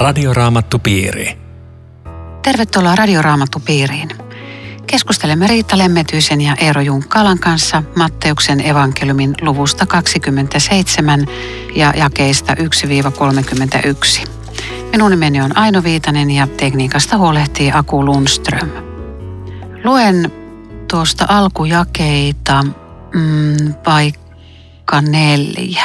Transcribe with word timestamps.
Radioraamattupiiri. 0.00 1.38
Tervetuloa 2.42 2.96
Radioraamattupiiriin. 2.96 4.08
Keskustelemme 4.86 5.46
Riitta 5.46 5.78
Lemmetyisen 5.78 6.40
ja 6.40 6.56
Eero 6.60 6.80
Junkkalan 6.80 7.38
kanssa 7.38 7.82
Matteuksen 7.96 8.66
evankeliumin 8.66 9.34
luvusta 9.40 9.86
27 9.86 11.26
ja 11.74 11.92
jakeista 11.96 12.54
1-31. 12.54 14.28
Minun 14.92 15.10
nimeni 15.10 15.40
on 15.40 15.58
Aino 15.58 15.82
Viitanen 15.82 16.30
ja 16.30 16.46
tekniikasta 16.46 17.18
huolehtii 17.18 17.70
Aku 17.74 18.04
Lundström. 18.04 18.70
Luen 19.84 20.32
tuosta 20.90 21.24
alkujakeita 21.28 22.62
mm, 23.14 23.74
vaikka 23.86 25.00
neljä. 25.00 25.82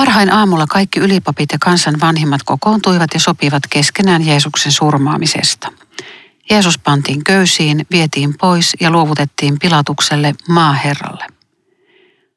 Varhain 0.00 0.32
aamulla 0.32 0.66
kaikki 0.66 1.00
ylipapit 1.00 1.52
ja 1.52 1.58
kansan 1.58 2.00
vanhimmat 2.00 2.42
kokoontuivat 2.42 3.10
ja 3.14 3.20
sopivat 3.20 3.62
keskenään 3.70 4.26
Jeesuksen 4.26 4.72
surmaamisesta. 4.72 5.72
Jeesus 6.50 6.78
pantiin 6.78 7.24
köysiin, 7.24 7.86
vietiin 7.90 8.34
pois 8.38 8.76
ja 8.80 8.90
luovutettiin 8.90 9.58
Pilatukselle 9.58 10.34
maaherralle. 10.48 11.26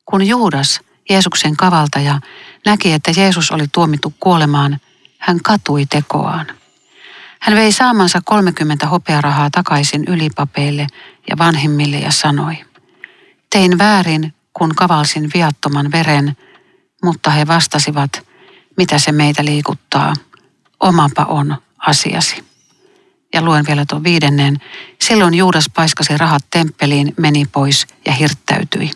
Kun 0.05 0.27
Juudas, 0.27 0.81
Jeesuksen 1.09 1.58
kavaltaja, 1.58 2.20
näki, 2.66 2.91
että 2.91 3.12
Jeesus 3.17 3.52
oli 3.52 3.66
tuomittu 3.72 4.14
kuolemaan, 4.20 4.80
hän 5.17 5.39
katui 5.44 5.86
tekoaan. 5.86 6.48
Hän 7.39 7.58
vei 7.58 7.72
saamansa 7.72 8.22
30 8.25 8.88
hopearahaa 8.88 9.50
takaisin 9.50 10.03
ylipapeille 10.08 10.88
ja 11.30 11.38
vanhimmille 11.38 11.98
ja 11.98 12.11
sanoi, 12.11 12.55
tein 13.50 13.77
väärin, 13.77 14.33
kun 14.53 14.75
kavalsin 14.75 15.30
viattoman 15.33 15.92
veren, 15.92 16.38
mutta 17.04 17.30
he 17.30 17.48
vastasivat, 17.48 18.28
mitä 18.78 19.00
se 19.00 19.12
meitä 19.12 19.46
liikuttaa, 19.46 20.14
omapa 20.80 21.23
on 21.23 21.58
asiasi. 21.78 22.44
Ja 23.34 23.42
luen 23.42 23.66
vielä 23.68 23.86
tuon 23.90 24.04
viidennen. 24.04 24.58
Silloin 25.02 25.34
Juudas 25.34 25.70
paiskasi 25.73 26.18
rahat 26.18 26.45
temppeliin, 26.50 27.14
meni 27.18 27.45
pois 27.45 27.88
ja 28.06 28.14
hirttäytyi. 28.14 28.92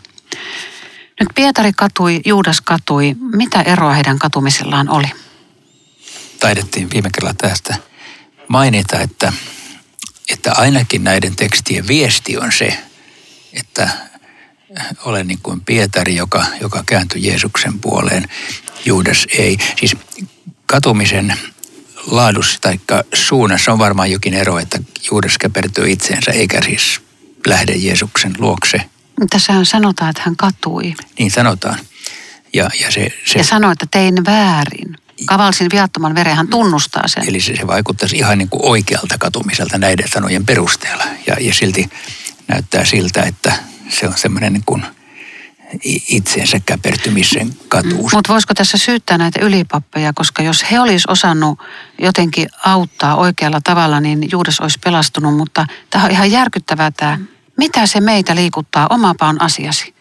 Nyt 1.19 1.30
Pietari 1.36 1.73
katui, 1.73 2.22
Juudas 2.25 2.61
katui. 2.61 3.16
Mitä 3.19 3.61
eroa 3.61 3.94
heidän 3.94 4.19
katumisellaan 4.19 4.89
oli? 4.89 5.08
Taidettiin 6.39 6.89
viime 6.94 7.09
kerralla 7.09 7.33
tästä 7.33 7.75
mainita, 8.47 8.99
että, 8.99 9.33
että 10.30 10.52
ainakin 10.53 11.03
näiden 11.03 11.36
tekstien 11.36 11.88
viesti 11.88 12.38
on 12.38 12.52
se, 12.52 12.83
että 13.53 13.89
ole 15.05 15.23
niin 15.23 15.39
kuin 15.43 15.61
Pietari, 15.61 16.15
joka, 16.15 16.45
joka 16.61 16.83
kääntyi 16.85 17.27
Jeesuksen 17.27 17.79
puoleen. 17.79 18.29
Juudas 18.85 19.27
ei. 19.37 19.57
Siis 19.79 19.95
katumisen 20.65 21.33
laadussa 22.11 22.59
tai 22.61 22.79
suunnassa 23.13 23.71
on 23.71 23.79
varmaan 23.79 24.11
jokin 24.11 24.33
ero, 24.33 24.59
että 24.59 24.79
Juudas 25.11 25.37
käpertyy 25.37 25.91
itseensä 25.91 26.31
eikä 26.31 26.61
siis 26.61 27.01
lähde 27.47 27.73
Jeesuksen 27.75 28.35
luokse. 28.39 28.81
Tässähän 29.29 29.65
sanotaan, 29.65 30.09
että 30.09 30.21
hän 30.25 30.35
katui. 30.35 30.95
Niin 31.19 31.31
sanotaan. 31.31 31.79
Ja, 32.53 32.69
ja, 32.81 32.91
se, 32.91 33.13
se, 33.25 33.39
ja 33.39 33.43
sanoi, 33.43 33.71
että 33.71 33.85
tein 33.91 34.25
väärin. 34.25 34.97
Kavalsin 35.25 35.67
viattoman 35.71 36.15
veren, 36.15 36.35
hän 36.35 36.47
tunnustaa 36.47 37.07
sen. 37.07 37.29
Eli 37.29 37.39
se, 37.39 37.55
se 37.55 37.67
vaikuttaisi 37.67 38.17
ihan 38.17 38.37
niin 38.37 38.49
kuin 38.49 38.65
oikealta 38.65 39.17
katumiselta 39.17 39.77
näiden 39.77 40.07
sanojen 40.07 40.45
perusteella. 40.45 41.03
Ja, 41.27 41.35
ja 41.39 41.53
silti 41.53 41.89
näyttää 42.47 42.85
siltä, 42.85 43.23
että 43.23 43.53
se 43.89 44.07
on 44.07 44.17
semmoinen 44.17 44.53
niin 44.53 44.63
kuin 44.66 44.85
itseensä 46.09 46.59
käpertymisen 46.66 47.53
katuus. 47.67 48.14
Mutta 48.14 48.33
voisiko 48.33 48.53
tässä 48.53 48.77
syyttää 48.77 49.17
näitä 49.17 49.39
ylipappeja, 49.45 50.14
koska 50.14 50.43
jos 50.43 50.71
he 50.71 50.80
olisi 50.80 51.08
osannut 51.08 51.59
jotenkin 52.02 52.49
auttaa 52.65 53.15
oikealla 53.15 53.59
tavalla, 53.64 53.99
niin 53.99 54.27
Juudas 54.31 54.59
olisi 54.59 54.80
pelastunut, 54.83 55.37
mutta 55.37 55.65
tämä 55.89 56.05
on 56.05 56.11
ihan 56.11 56.31
järkyttävää 56.31 56.92
tämä. 56.92 57.20
Mitä 57.58 57.86
se 57.87 57.99
meitä 57.99 58.36
liikuttaa, 58.36 58.87
omapa 58.89 59.27
on 59.27 59.42
asiasi. 59.42 59.93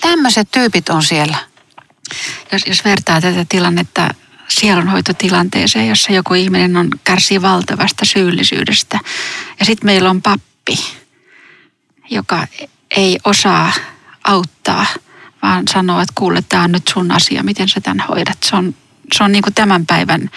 Tämmöiset 0.00 0.50
tyypit 0.50 0.88
on 0.88 1.02
siellä. 1.02 1.36
Jos, 2.52 2.66
jos 2.66 2.84
vertaa 2.84 3.20
tätä 3.20 3.46
tilannetta 3.48 4.14
sielunhoitotilanteeseen, 4.48 5.88
jossa 5.88 6.12
joku 6.12 6.34
ihminen 6.34 6.76
on, 6.76 6.90
kärsii 7.04 7.42
valtavasta 7.42 8.04
syyllisyydestä. 8.04 8.98
Ja 9.60 9.64
sitten 9.64 9.86
meillä 9.86 10.10
on 10.10 10.22
pappi, 10.22 10.78
joka 12.10 12.46
ei 12.96 13.18
osaa 13.24 13.72
auttaa, 14.24 14.86
vaan 15.42 15.68
sanoo, 15.68 16.00
että 16.00 16.12
kuule, 16.14 16.42
tämä 16.42 16.62
on 16.62 16.72
nyt 16.72 16.88
sun 16.88 17.10
asia, 17.10 17.42
miten 17.42 17.68
sä 17.68 17.80
tämän 17.80 18.06
hoidat. 18.08 18.38
Se 18.44 18.56
on, 18.56 18.74
se 19.14 19.24
on 19.24 19.32
niin 19.32 19.42
kuin 19.42 19.54
tämän 19.54 19.86
päivän 19.86 20.30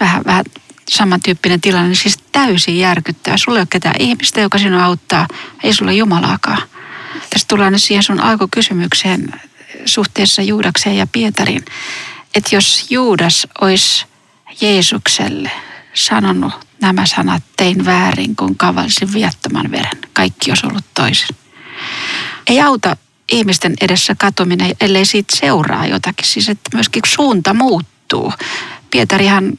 vähän, 0.00 0.24
vähän 0.24 0.44
samantyyppinen 0.90 1.60
tilanne, 1.60 1.94
siis 1.94 2.18
täysin 2.32 2.78
järkyttää. 2.78 3.36
Sulla 3.36 3.58
ei 3.58 3.62
ole 3.62 3.68
ketään 3.70 3.96
ihmistä, 3.98 4.40
joka 4.40 4.58
sinua 4.58 4.84
auttaa, 4.84 5.28
ei 5.62 5.74
sulla 5.74 5.92
Jumalaakaan. 5.92 6.62
Tässä 7.30 7.48
tulee 7.48 7.70
nyt 7.70 7.82
siihen 7.82 8.02
sun 8.02 8.20
alkukysymykseen 8.20 9.40
suhteessa 9.84 10.42
Juudakseen 10.42 10.96
ja 10.96 11.06
Pietarin, 11.06 11.64
että 12.34 12.56
jos 12.56 12.86
Juudas 12.90 13.46
olisi 13.60 14.06
Jeesukselle 14.60 15.50
sanonut 15.94 16.69
nämä 16.80 17.06
sanat, 17.06 17.42
tein 17.56 17.84
väärin, 17.84 18.36
kun 18.36 18.56
kavalsin 18.56 19.12
viattoman 19.12 19.70
veren. 19.70 19.98
Kaikki 20.12 20.50
olisi 20.50 20.66
ollut 20.66 20.84
toisin. 20.94 21.36
Ei 22.46 22.60
auta 22.60 22.96
ihmisten 23.32 23.74
edessä 23.80 24.14
katuminen, 24.18 24.74
ellei 24.80 25.06
siitä 25.06 25.36
seuraa 25.36 25.86
jotakin. 25.86 26.26
Siis 26.26 26.48
että 26.48 26.70
myöskin 26.74 27.02
suunta 27.06 27.54
muuttuu. 27.54 28.32
Pietarihan 28.90 29.58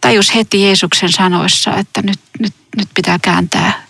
tajus 0.00 0.34
heti 0.34 0.62
Jeesuksen 0.62 1.12
sanoissa, 1.12 1.76
että 1.76 2.02
nyt, 2.02 2.20
nyt, 2.38 2.54
nyt 2.76 2.88
pitää 2.94 3.18
kääntää 3.22 3.86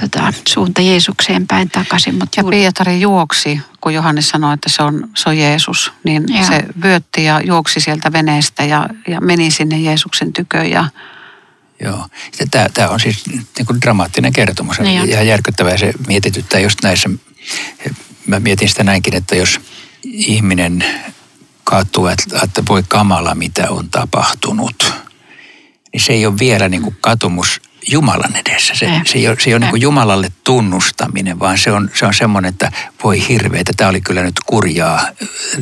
tota, 0.00 0.32
suunta 0.48 0.80
Jeesukseen 0.80 1.46
päin 1.46 1.70
takaisin. 1.70 2.14
Mutta 2.14 2.40
ja 2.40 2.44
Pietari 2.50 3.00
juoksi, 3.00 3.60
kun 3.80 3.94
Johannes 3.94 4.28
sanoi, 4.28 4.54
että 4.54 4.70
se 4.70 4.82
on, 4.82 5.08
se 5.16 5.28
on 5.28 5.38
Jeesus. 5.38 5.92
Niin 6.04 6.24
ja. 6.28 6.44
se 6.44 6.64
vyötti 6.82 7.24
ja 7.24 7.40
juoksi 7.40 7.80
sieltä 7.80 8.12
veneestä 8.12 8.64
ja, 8.64 8.88
ja 9.08 9.20
meni 9.20 9.50
sinne 9.50 9.78
Jeesuksen 9.78 10.32
tykö 10.32 10.64
ja 10.64 10.84
Joo. 11.80 12.08
Tämä 12.74 12.88
on 12.88 13.00
siis 13.00 13.26
niin 13.26 13.66
kuin 13.66 13.80
dramaattinen 13.80 14.32
kertomus 14.32 14.80
niin 14.80 15.08
ja 15.08 15.22
järkyttävää 15.22 15.76
se 15.76 15.92
mietityttää 16.06 16.60
just 16.60 16.78
näissä. 16.82 17.10
Mä 18.26 18.40
mietin 18.40 18.68
sitä 18.68 18.84
näinkin, 18.84 19.14
että 19.14 19.36
jos 19.36 19.60
ihminen 20.02 20.84
kaatuu, 21.64 22.06
että, 22.06 22.40
että 22.44 22.62
voi 22.68 22.82
kamala 22.88 23.34
mitä 23.34 23.70
on 23.70 23.90
tapahtunut, 23.90 24.92
niin 25.92 26.00
se 26.00 26.12
ei 26.12 26.26
ole 26.26 26.38
vielä 26.38 26.68
niin 26.68 26.82
kuin 26.82 26.96
katumus 27.00 27.60
Jumalan 27.90 28.36
edessä. 28.36 28.74
Se, 28.74 29.00
se 29.06 29.18
ei 29.18 29.28
ole, 29.28 29.36
se 29.40 29.50
ei 29.50 29.54
ole 29.54 29.70
niin 29.70 29.82
Jumalalle 29.82 30.28
tunnustaminen, 30.44 31.38
vaan 31.38 31.58
se 31.58 31.72
on, 31.72 31.90
se 31.94 32.06
on 32.06 32.14
semmoinen, 32.14 32.48
että 32.48 32.72
voi 33.04 33.28
hirveetä, 33.28 33.72
tämä 33.76 33.90
oli 33.90 34.00
kyllä 34.00 34.22
nyt 34.22 34.34
kurjaa. 34.46 35.00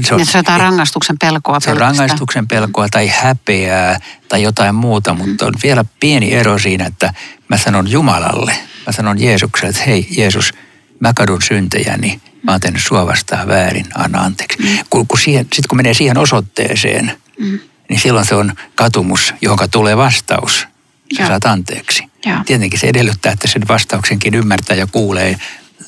Se 0.03 0.15
on, 0.15 0.19
niin, 0.19 0.27
se 0.27 0.39
on 0.39 0.61
rangaistuksen 0.61 1.17
pelkoa. 1.19 1.61
Se 1.61 1.71
on 1.71 1.77
rangaistuksen 1.77 2.49
pelkoa 2.49 2.89
tai 2.89 3.09
häpeää 3.09 4.01
tai 4.29 4.43
jotain 4.43 4.75
muuta, 4.75 5.15
mutta 5.15 5.47
on 5.47 5.55
vielä 5.63 5.85
pieni 6.01 6.33
ero 6.33 6.59
siinä, 6.59 6.87
että 6.87 7.15
mä 7.49 7.59
sanon 7.59 7.91
Jumalalle, 7.91 8.55
mä 8.87 8.93
sanon 8.93 9.21
Jeesukselle, 9.21 9.71
että 9.71 9.83
hei 9.83 10.07
Jeesus, 10.11 10.53
mä 11.01 11.13
kadun 11.15 11.43
syntejäni, 11.43 12.21
mä 12.43 12.51
oon 12.51 12.61
tehnyt 12.61 12.83
sua 12.83 13.07
vastaan 13.07 13.49
väärin, 13.49 13.87
anna 13.95 14.21
anteeksi. 14.21 14.59
Mm. 14.59 14.79
Kun, 14.91 15.07
kun 15.07 15.19
sitten 15.19 15.65
kun 15.69 15.77
menee 15.77 15.95
siihen 15.95 16.19
osoitteeseen, 16.19 17.13
mm. 17.39 17.59
niin 17.89 18.01
silloin 18.01 18.27
se 18.27 18.35
on 18.35 18.53
katumus, 18.75 19.35
johon 19.41 19.71
tulee 19.71 19.97
vastaus. 19.97 20.72
Sä 21.17 21.27
saat 21.27 21.45
anteeksi. 21.45 22.05
Ja. 22.27 22.43
Tietenkin 22.47 22.81
se 22.81 22.87
edellyttää, 22.87 23.33
että 23.33 23.49
sen 23.49 23.69
vastauksenkin 23.69 24.35
ymmärtää 24.35 24.77
ja 24.77 24.87
kuulee 24.87 25.39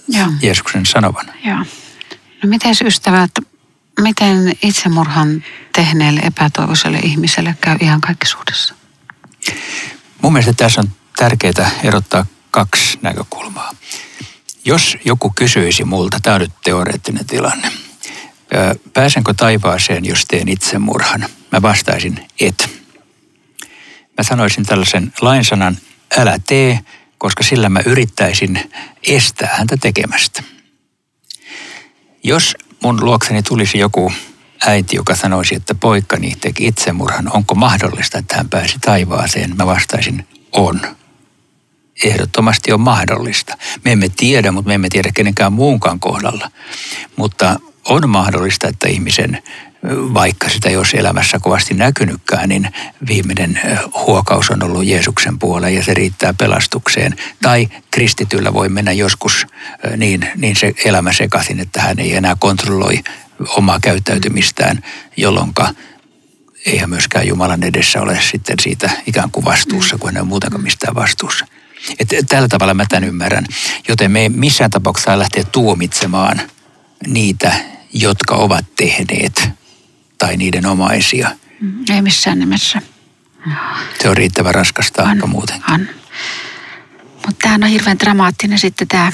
ja. 0.08 0.26
Jeesuksen 0.42 0.86
sanovan. 0.86 1.26
Ja. 1.44 1.56
No 2.42 2.48
miten 2.48 2.74
ystävät, 2.84 3.30
miten 4.00 4.52
itsemurhan 4.62 5.44
tehneelle 5.72 6.20
epätoivoiselle 6.20 6.98
ihmiselle 6.98 7.56
käy 7.60 7.76
ihan 7.80 8.00
suudessa? 8.24 8.74
Mun 10.22 10.32
mielestä 10.32 10.52
tässä 10.52 10.80
on 10.80 10.90
tärkeää 11.16 11.70
erottaa 11.82 12.26
kaksi 12.50 12.98
näkökulmaa. 13.02 13.74
Jos 14.64 14.96
joku 15.04 15.32
kysyisi 15.36 15.84
multa, 15.84 16.18
tämä 16.22 16.34
on 16.34 16.40
nyt 16.40 16.52
teoreettinen 16.64 17.26
tilanne, 17.26 17.72
pääsenkö 18.92 19.34
taivaaseen, 19.36 20.04
jos 20.04 20.24
teen 20.28 20.48
itsemurhan? 20.48 21.26
Mä 21.52 21.62
vastaisin, 21.62 22.26
et. 22.40 22.83
Mä 24.18 24.22
sanoisin 24.22 24.64
tällaisen 24.66 25.12
lainsanan, 25.20 25.78
älä 26.16 26.38
tee, 26.46 26.80
koska 27.18 27.42
sillä 27.42 27.68
mä 27.68 27.80
yrittäisin 27.86 28.70
estää 29.02 29.54
häntä 29.58 29.76
tekemästä. 29.76 30.42
Jos 32.24 32.56
mun 32.82 33.04
luokseni 33.04 33.42
tulisi 33.42 33.78
joku 33.78 34.12
äiti, 34.66 34.96
joka 34.96 35.14
sanoisi, 35.14 35.54
että 35.54 35.74
poikani 35.74 36.36
teki 36.40 36.66
itsemurhan, 36.66 37.30
onko 37.32 37.54
mahdollista, 37.54 38.18
että 38.18 38.36
hän 38.36 38.48
pääsi 38.48 38.76
taivaaseen? 38.80 39.56
Mä 39.56 39.66
vastaisin, 39.66 40.26
on. 40.52 40.80
Ehdottomasti 42.04 42.72
on 42.72 42.80
mahdollista. 42.80 43.56
Me 43.84 43.92
emme 43.92 44.08
tiedä, 44.16 44.52
mutta 44.52 44.68
me 44.68 44.74
emme 44.74 44.88
tiedä 44.88 45.10
kenenkään 45.14 45.52
muunkaan 45.52 46.00
kohdalla. 46.00 46.50
Mutta 47.16 47.60
on 47.84 48.08
mahdollista, 48.08 48.68
että 48.68 48.88
ihmisen 48.88 49.42
vaikka 50.14 50.48
sitä 50.48 50.68
ei 50.68 50.76
olisi 50.76 50.98
elämässä 50.98 51.38
kovasti 51.38 51.74
näkynytkään, 51.74 52.48
niin 52.48 52.68
viimeinen 53.06 53.60
huokaus 54.06 54.50
on 54.50 54.62
ollut 54.62 54.84
Jeesuksen 54.84 55.38
puoleen 55.38 55.74
ja 55.74 55.84
se 55.84 55.94
riittää 55.94 56.34
pelastukseen. 56.34 57.16
Tai 57.42 57.68
kristityllä 57.90 58.52
voi 58.52 58.68
mennä 58.68 58.92
joskus 58.92 59.46
niin, 59.96 60.28
niin 60.36 60.56
se 60.56 60.74
elämä 60.84 61.12
sekaisin, 61.12 61.60
että 61.60 61.80
hän 61.80 61.98
ei 61.98 62.14
enää 62.14 62.36
kontrolloi 62.38 63.00
omaa 63.48 63.78
käyttäytymistään, 63.80 64.82
jolloin 65.16 65.52
eihän 66.66 66.90
myöskään 66.90 67.28
Jumalan 67.28 67.62
edessä 67.62 68.00
ole 68.00 68.18
sitten 68.30 68.56
siitä 68.60 68.90
ikään 69.06 69.30
kuin 69.30 69.44
vastuussa, 69.44 69.98
kun 69.98 70.08
hän 70.08 70.16
ei 70.16 70.22
muutenkaan 70.22 70.62
mistään 70.62 70.94
vastuussa. 70.94 71.46
Et 71.98 72.08
tällä 72.28 72.48
tavalla 72.48 72.74
mä 72.74 72.84
tämän 72.88 73.04
ymmärrän. 73.04 73.46
Joten 73.88 74.10
me 74.10 74.20
ei 74.20 74.28
missään 74.28 74.70
tapauksessa 74.70 75.18
lähteä 75.18 75.44
tuomitsemaan 75.44 76.40
niitä, 77.06 77.52
jotka 77.94 78.34
ovat 78.34 78.64
tehneet 78.76 79.48
tai 80.18 80.36
niiden 80.36 80.66
omaisia. 80.66 81.30
Mm, 81.60 81.84
ei 81.90 82.02
missään 82.02 82.38
nimessä. 82.38 82.82
Se 84.02 84.08
on 84.08 84.16
riittävän 84.16 84.54
raskasta 84.54 85.02
aika 85.02 85.26
muuten. 85.26 85.62
On. 85.74 85.88
Mutta 87.26 87.36
tämä 87.42 87.54
on 87.54 87.70
hirveän 87.70 87.98
dramaattinen 87.98 88.58
sitten 88.58 88.88
tämä, 88.88 89.12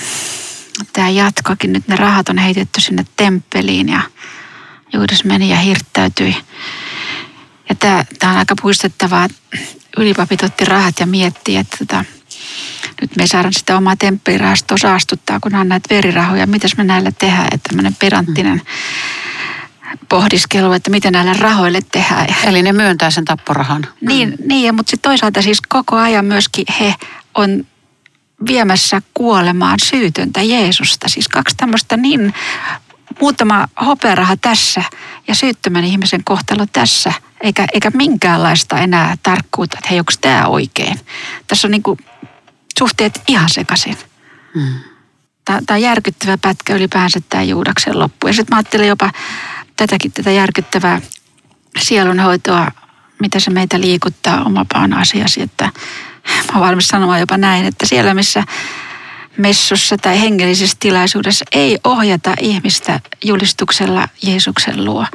tämä 0.93 1.09
jatkokin. 1.09 1.73
Nyt 1.73 1.88
ne 1.88 1.97
rahat 1.97 2.29
on 2.29 2.38
heitetty 2.38 2.81
sinne 2.81 3.06
temppeliin 3.17 3.88
ja 3.88 4.00
Juudas 4.93 5.25
meni 5.25 5.50
ja 5.50 5.56
hirttäytyi. 5.56 6.37
Ja 7.69 7.75
tämä, 7.75 8.05
tämä 8.19 8.33
on 8.33 8.38
aika 8.38 8.55
puistettavaa, 8.62 9.29
ylipapit 9.97 10.43
otti 10.43 10.65
rahat 10.65 11.00
ja 11.00 11.06
miettii, 11.06 11.56
että 11.56 11.76
tota, 11.76 12.05
nyt 13.00 13.17
me 13.17 13.23
ei 13.23 13.29
saada 13.29 13.49
sitä 13.52 13.76
omaa 13.76 13.97
temppelirahastoa 13.97 14.79
saastuttaa, 14.79 15.41
kun 15.41 15.55
on 15.55 15.69
näitä 15.69 15.94
verirahoja. 15.94 16.47
Mitäs 16.47 16.76
me 16.76 16.85
näillä 16.85 17.11
tehdään? 17.19 17.49
Että 17.52 17.69
tämmöinen 17.69 17.97
pedanttinen 17.99 18.62
pohdiskelu, 20.08 20.73
että 20.73 20.91
mitä 20.91 21.11
näille 21.11 21.32
rahoille 21.32 21.81
tehdään. 21.93 22.26
Eli 22.44 22.62
ne 22.62 22.73
myöntää 22.73 23.11
sen 23.11 23.25
tapporahan. 23.25 23.87
Niin, 24.00 24.35
niin 24.47 24.75
mutta 24.75 24.91
sitten 24.91 25.11
toisaalta 25.11 25.43
siis 25.43 25.61
koko 25.69 25.97
ajan 25.97 26.25
myöskin 26.25 26.64
he 26.81 26.94
on 27.35 27.67
viemässä 28.47 29.02
kuolemaan 29.14 29.79
syytöntä 29.85 30.43
Jeesusta. 30.43 31.08
Siis 31.08 31.29
kaksi 31.29 31.56
tämmöistä 31.56 31.97
niin 31.97 32.35
muutama 33.20 33.69
hoperaha 33.87 34.37
tässä 34.37 34.82
ja 35.29 35.35
syyttömän 35.35 35.85
ihmisen 35.85 36.25
kohtalo 36.25 36.67
tässä, 36.73 37.12
eikä, 37.41 37.67
eikä 37.75 37.91
minkäänlaista 37.94 38.79
enää 38.79 39.17
tarkkuutta, 39.23 39.76
että 39.79 39.88
hei, 39.91 39.99
onko 39.99 40.12
tämä 40.20 40.47
oikein. 40.47 41.00
Tässä 41.47 41.67
on 41.67 41.70
niin 41.70 41.82
kuin 41.82 41.99
suhteet 42.79 43.23
ihan 43.29 43.51
sekaisin. 43.51 43.97
Hmm. 44.55 44.75
Tämä 45.45 45.59
on 45.71 45.83
järkyttävä 45.83 46.39
pätkä 46.39 46.75
ylipäänsä 46.75 47.21
tämä 47.29 47.43
Juudaksen 47.43 47.99
loppu. 47.99 48.27
Ja 48.27 48.33
sitten 48.33 48.55
mä 48.55 48.57
ajattelin 48.57 48.89
jopa 48.89 49.11
tätäkin 49.77 50.13
tätä 50.13 50.31
järkyttävää 50.31 51.01
sielunhoitoa, 51.79 52.71
mitä 53.21 53.41
se 53.41 53.51
meitä 53.51 53.81
liikuttaa 53.81 54.45
omapaan 54.45 54.93
asiasi, 54.93 55.43
että 55.43 55.65
mä 55.65 56.59
olen 56.59 56.69
valmis 56.69 56.89
sanomaan 56.89 57.21
jopa 57.21 57.37
näin, 57.37 57.65
että 57.65 57.87
siellä 57.87 58.15
missä 58.15 58.45
messussa 59.37 59.99
tai 59.99 60.21
hengellisessä 60.21 60.77
tilaisuudessa 60.81 61.45
ei 61.53 61.79
ohjata 61.85 62.35
ihmistä 62.41 63.01
julistuksella 63.25 64.09
Jeesuksen 64.23 64.85
luo, 64.85 65.07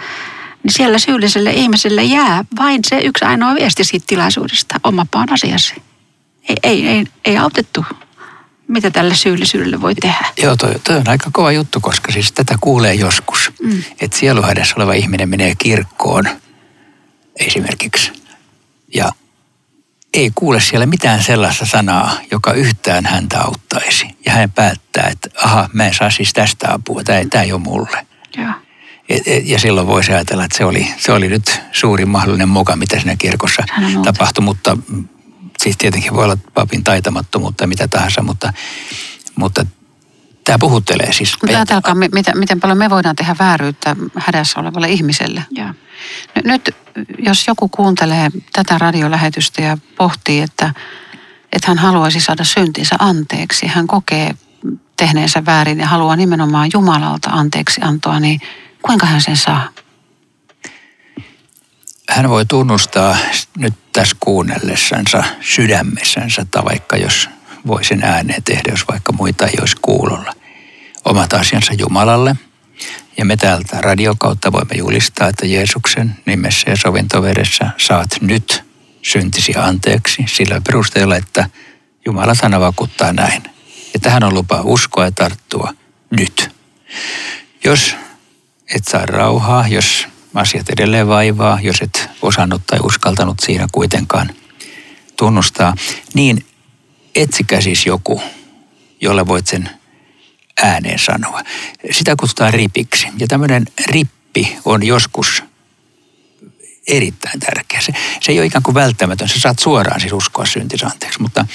niin 0.64 0.74
siellä 0.74 1.00
syylliselle 1.00 1.52
ihmiselle 1.52 2.04
jää 2.04 2.46
vain 2.58 2.82
se 2.88 3.00
yksi 3.00 3.26
ainoa 3.26 3.56
viesti 3.56 3.84
siitä 3.84 4.06
tilaisuudesta, 4.08 4.76
omapaan 4.84 5.34
asiasi. 5.34 5.76
Ei, 6.50 6.56
ei, 6.64 6.88
ei, 6.88 7.06
ei 7.26 7.38
autettu 7.38 7.86
mitä 8.68 8.92
tälle 8.92 9.16
syyllisyydelle 9.16 9.82
voi 9.82 9.96
tehdä. 9.96 10.26
Joo, 10.42 10.56
toi, 10.56 10.80
toi 10.80 10.96
on 10.96 11.10
aika 11.10 11.30
kova 11.34 11.52
juttu, 11.52 11.80
koska 11.80 12.12
siis 12.12 12.32
tätä 12.32 12.56
kuulee 12.62 12.94
joskus. 12.94 13.52
Mm. 13.62 13.84
Että 14.02 14.18
sieluhädässä 14.18 14.74
oleva 14.78 14.94
ihminen 14.94 15.30
menee 15.30 15.56
kirkkoon 15.56 16.26
esimerkiksi 17.40 18.12
ja 18.96 19.12
ei 20.14 20.32
kuule 20.36 20.60
siellä 20.60 20.86
mitään 20.86 21.24
sellaista 21.24 21.66
sanaa, 21.66 22.18
joka 22.32 22.54
yhtään 22.54 23.06
häntä 23.06 23.42
auttaisi. 23.42 24.08
Ja 24.26 24.32
hän 24.32 24.52
päättää, 24.52 25.10
että 25.12 25.30
aha, 25.44 25.70
mä 25.74 25.88
en 25.88 25.94
saa 25.94 26.10
siis 26.10 26.34
tästä 26.34 26.74
apua, 26.74 27.04
tämä 27.04 27.20
ei, 27.20 27.26
tämä 27.26 27.44
ei 27.44 27.52
ole 27.52 27.62
mulle. 27.62 28.08
Joo. 28.38 28.52
Et, 29.10 29.28
et, 29.28 29.48
ja 29.48 29.60
silloin 29.60 29.88
voisi 29.88 30.14
ajatella, 30.14 30.46
että 30.46 30.58
se 30.58 30.66
oli, 30.66 30.88
se 30.98 31.12
oli 31.12 31.28
nyt 31.28 31.62
suurin 31.72 32.10
mahdollinen 32.10 32.50
moka, 32.50 32.76
mitä 32.76 32.96
siinä 32.96 33.16
kirkossa 33.16 33.64
tapahtui, 34.04 34.44
mutta 34.44 34.78
siis 35.64 35.78
tietenkin 35.78 36.14
voi 36.14 36.24
olla 36.24 36.38
papin 36.54 36.84
taitamattomuutta 36.84 37.64
ja 37.64 37.68
mitä 37.68 37.88
tahansa, 37.88 38.22
mutta, 38.22 38.54
mutta 39.36 39.66
tämä 40.44 40.60
puhuttelee 40.60 41.14
siis. 41.14 41.38
Mutta 41.42 41.58
ajatelkaa, 41.58 41.96
miten, 41.96 42.38
miten 42.38 42.60
paljon 42.60 42.78
me 42.78 42.90
voidaan 42.90 43.16
tehdä 43.16 43.36
vääryyttä 43.40 43.96
hädässä 44.16 44.60
olevalle 44.60 44.90
ihmiselle. 44.90 45.46
Ja. 45.52 45.74
Nyt 46.44 46.76
jos 47.20 47.48
joku 47.48 47.68
kuuntelee 47.68 48.30
tätä 48.54 48.78
radiolähetystä 48.78 49.62
ja 49.62 49.78
pohtii, 49.98 50.42
että, 50.42 50.74
että 51.54 51.68
hän 51.68 51.78
haluaisi 51.78 52.20
saada 52.20 52.44
syntinsä 52.44 52.96
anteeksi, 53.00 53.68
hän 53.68 53.88
kokee 53.88 54.36
tehneensä 54.98 55.46
väärin 55.46 55.80
ja 55.80 55.88
haluaa 55.88 56.16
nimenomaan 56.16 56.70
Jumalalta 56.74 57.30
anteeksi 57.30 57.82
antoa, 57.84 58.20
niin 58.20 58.42
kuinka 58.82 59.06
hän 59.06 59.22
sen 59.22 59.38
saa? 59.38 59.70
Hän 62.10 62.30
voi 62.30 62.46
tunnustaa 62.46 63.18
nyt 63.58 63.74
tässä 63.94 64.16
kuunnellessansa 64.20 65.24
sydämessänsä, 65.42 66.46
tai 66.52 66.64
vaikka 66.66 66.98
jos 66.98 67.30
voi 67.68 67.84
sen 67.84 68.04
ääneen 68.04 68.44
tehdä, 68.44 68.72
jos 68.72 68.88
vaikka 68.88 69.12
muita 69.12 69.48
ei 69.48 69.54
olisi 69.60 69.76
kuulolla, 69.82 70.34
omat 71.06 71.34
asiansa 71.34 71.74
Jumalalle. 71.74 72.36
Ja 73.18 73.26
me 73.26 73.38
täältä 73.38 73.82
radiokautta 73.82 74.52
voimme 74.52 74.76
julistaa, 74.76 75.28
että 75.28 75.46
Jeesuksen 75.46 76.16
nimessä 76.26 76.70
ja 76.70 76.78
sovintoveressä 76.78 77.70
saat 77.78 78.10
nyt 78.22 78.64
syntisi 79.02 79.54
anteeksi 79.56 80.26
sillä 80.28 80.62
perusteella, 80.68 81.16
että 81.16 81.50
Jumala 82.06 82.34
sana 82.34 82.60
vakuuttaa 82.60 83.14
näin. 83.14 83.44
Ja 83.94 84.00
tähän 84.00 84.24
on 84.24 84.34
lupa 84.34 84.62
uskoa 84.64 85.06
ja 85.06 85.12
tarttua 85.12 85.74
nyt. 86.10 86.50
Jos 87.64 87.96
et 88.76 88.86
saa 88.86 89.06
rauhaa, 89.06 89.68
jos 89.68 90.08
asiat 90.36 90.70
edelleen 90.70 91.08
vaivaa, 91.08 91.60
jos 91.62 91.82
et 91.82 92.10
osannut 92.22 92.62
tai 92.68 92.80
uskaltanut 92.84 93.40
siinä 93.40 93.68
kuitenkaan 93.72 94.30
tunnustaa, 95.18 95.76
niin 96.14 96.46
etsikää 97.16 97.62
siis 97.62 97.86
joku, 97.86 98.22
jolle 99.02 99.28
voit 99.28 99.48
sen 99.48 99.70
ääneen 100.64 101.00
sanoa. 101.00 101.42
Sitä 101.92 102.16
kutsutaan 102.20 102.54
ripiksi. 102.54 103.08
Ja 103.18 103.28
tämmöinen 103.28 103.66
rippi 103.88 104.58
on 104.66 104.84
joskus 104.84 105.44
erittäin 106.88 107.40
tärkeä. 107.40 107.82
Se, 107.82 107.94
se 108.22 108.32
ei 108.32 108.40
ole 108.40 108.46
ikään 108.46 108.64
kuin 108.64 108.76
välttämätön. 108.76 109.30
Sä 109.30 109.40
saat 109.40 109.60
suoraan 109.60 110.02
siis 110.02 110.14
uskoa 110.14 110.46
syntisanteeksi, 110.46 110.96
anteeksi, 110.96 111.22
mutta 111.22 111.46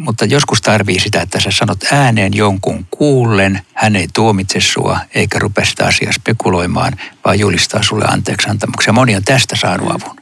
mutta 0.00 0.24
joskus 0.24 0.62
tarvii 0.62 1.00
sitä, 1.00 1.22
että 1.22 1.40
sä 1.40 1.50
sanot 1.50 1.78
ääneen 1.92 2.34
jonkun 2.34 2.86
kuullen, 2.90 3.60
hän 3.74 3.96
ei 3.96 4.08
tuomitse 4.14 4.60
sua 4.60 5.00
eikä 5.14 5.38
rupea 5.38 5.64
sitä 5.64 5.86
asiaa 5.86 6.12
spekuloimaan, 6.12 6.92
vaan 7.24 7.38
julistaa 7.38 7.82
sulle 7.82 8.04
anteeksi 8.08 8.50
antamuksia. 8.50 8.92
Moni 8.92 9.16
on 9.16 9.24
tästä 9.24 9.56
saanut 9.56 9.90
avun. 9.90 10.16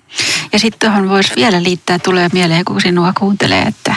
Ja 0.52 0.58
sitten 0.58 0.90
tuohon 0.90 1.08
voisi 1.08 1.36
vielä 1.36 1.62
liittää, 1.62 1.98
tulee 1.98 2.28
mieleen, 2.32 2.64
kun 2.64 2.80
sinua 2.80 3.12
kuuntelee, 3.18 3.62
että 3.62 3.94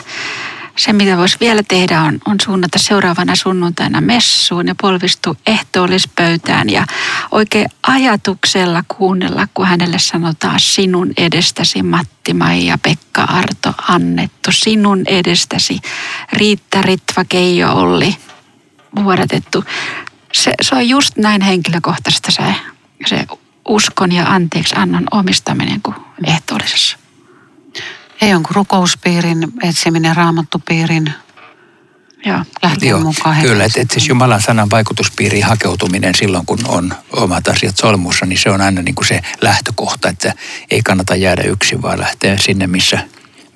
se, 0.76 0.94
mitä 0.94 1.18
voisi 1.18 1.38
vielä 1.40 1.64
tehdä, 1.68 2.02
on, 2.02 2.20
on 2.28 2.36
suunnata 2.46 2.80
seuraavana 2.80 3.36
sunnuntaina 3.36 4.02
messuun 4.02 4.68
ja 4.68 4.76
polvistu 4.82 5.38
ehtoollispöytään 5.48 6.70
ja 6.70 6.86
oikein 7.32 7.70
ajatuksella 7.88 8.84
kuunnella, 8.88 9.48
kun 9.54 9.66
hänelle 9.66 10.00
sanotaan 10.00 10.60
sinun 10.60 11.14
edestäsi 11.18 11.84
Matti, 11.84 12.34
Maija, 12.34 12.78
Pekka, 12.78 13.24
Arto, 13.24 13.74
annettu. 13.88 14.52
Sinun 14.52 15.04
edestäsi 15.08 15.80
Riitta, 16.34 16.82
Ritva, 16.82 17.26
Keijo, 17.30 17.72
Olli, 17.74 18.16
vuodatettu. 18.96 19.64
Se, 20.34 20.54
se 20.62 20.76
on 20.76 20.90
just 20.90 21.18
näin 21.18 21.42
henkilökohtaista 21.42 22.32
se, 22.32 22.56
se 23.06 23.28
uskon 23.68 24.12
ja 24.12 24.26
anteeksi 24.26 24.76
annon 24.76 25.08
omistaminen 25.12 25.82
kuin 25.82 25.96
ehtoollisessa. 26.28 27.01
Ei 28.22 28.30
jonkun 28.30 28.56
rukouspiirin 28.56 29.48
etsiminen, 29.64 30.16
raamattupiirin 30.16 31.14
lähtien 32.64 32.90
Joo, 32.90 33.00
mukaan. 33.00 33.42
Kyllä, 33.42 33.64
että 33.64 33.82
et 33.82 33.92
siis 33.92 34.08
Jumalan 34.08 34.42
sanan 34.42 34.70
vaikutuspiiriin 34.70 35.46
hakeutuminen 35.46 36.16
silloin, 36.16 36.46
kun 36.46 36.60
on 36.68 36.94
omat 37.12 37.48
asiat 37.48 37.78
solmussa, 37.78 38.26
niin 38.26 38.40
se 38.40 38.50
on 38.50 38.62
aina 38.62 38.82
niin 38.82 38.96
kuin 38.96 39.08
se 39.08 39.22
lähtökohta, 39.42 40.10
että 40.10 40.34
ei 40.72 40.82
kannata 40.82 41.16
jäädä 41.16 41.42
yksin, 41.42 41.82
vaan 41.82 42.00
lähteä 42.00 42.38
sinne, 42.38 42.68
missä, 42.68 43.00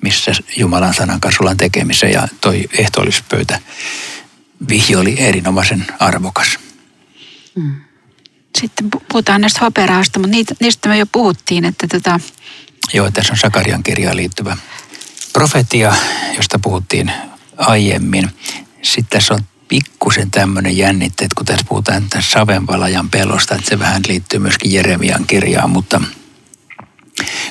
missä 0.00 0.32
Jumalan 0.56 0.94
sanan 0.94 1.20
kanssa 1.20 1.42
ollaan 1.42 1.56
tekemissä. 1.56 2.06
Ja 2.06 2.28
toi 2.40 2.64
ehtoollispöytä 2.78 3.60
vihjo 4.68 5.00
oli 5.00 5.14
erinomaisen 5.18 5.86
arvokas. 5.98 6.58
Mm. 7.54 7.74
Sitten 8.60 8.88
puhutaan 9.08 9.40
näistä 9.40 9.60
hoperaasta, 9.60 10.18
mutta 10.18 10.30
niitä, 10.30 10.54
niistä 10.60 10.88
me 10.88 10.98
jo 10.98 11.06
puhuttiin, 11.06 11.64
että 11.64 11.86
tota, 11.86 12.20
Joo, 12.92 13.10
tässä 13.10 13.32
on 13.32 13.38
Sakarian 13.38 13.82
kirjaan 13.82 14.16
liittyvä 14.16 14.56
profetia, 15.32 15.94
josta 16.36 16.58
puhuttiin 16.58 17.12
aiemmin. 17.56 18.30
Sitten 18.82 19.18
tässä 19.18 19.34
on 19.34 19.40
pikkusen 19.68 20.30
tämmöinen 20.30 20.76
jännitte, 20.76 21.24
että 21.24 21.34
kun 21.36 21.46
tässä 21.46 21.66
puhutaan 21.68 22.08
tässä 22.10 22.30
savenvalajan 22.30 23.10
pelosta, 23.10 23.54
että 23.54 23.68
se 23.68 23.78
vähän 23.78 24.02
liittyy 24.08 24.38
myöskin 24.38 24.72
Jeremian 24.72 25.26
kirjaan, 25.26 25.70
mutta 25.70 26.00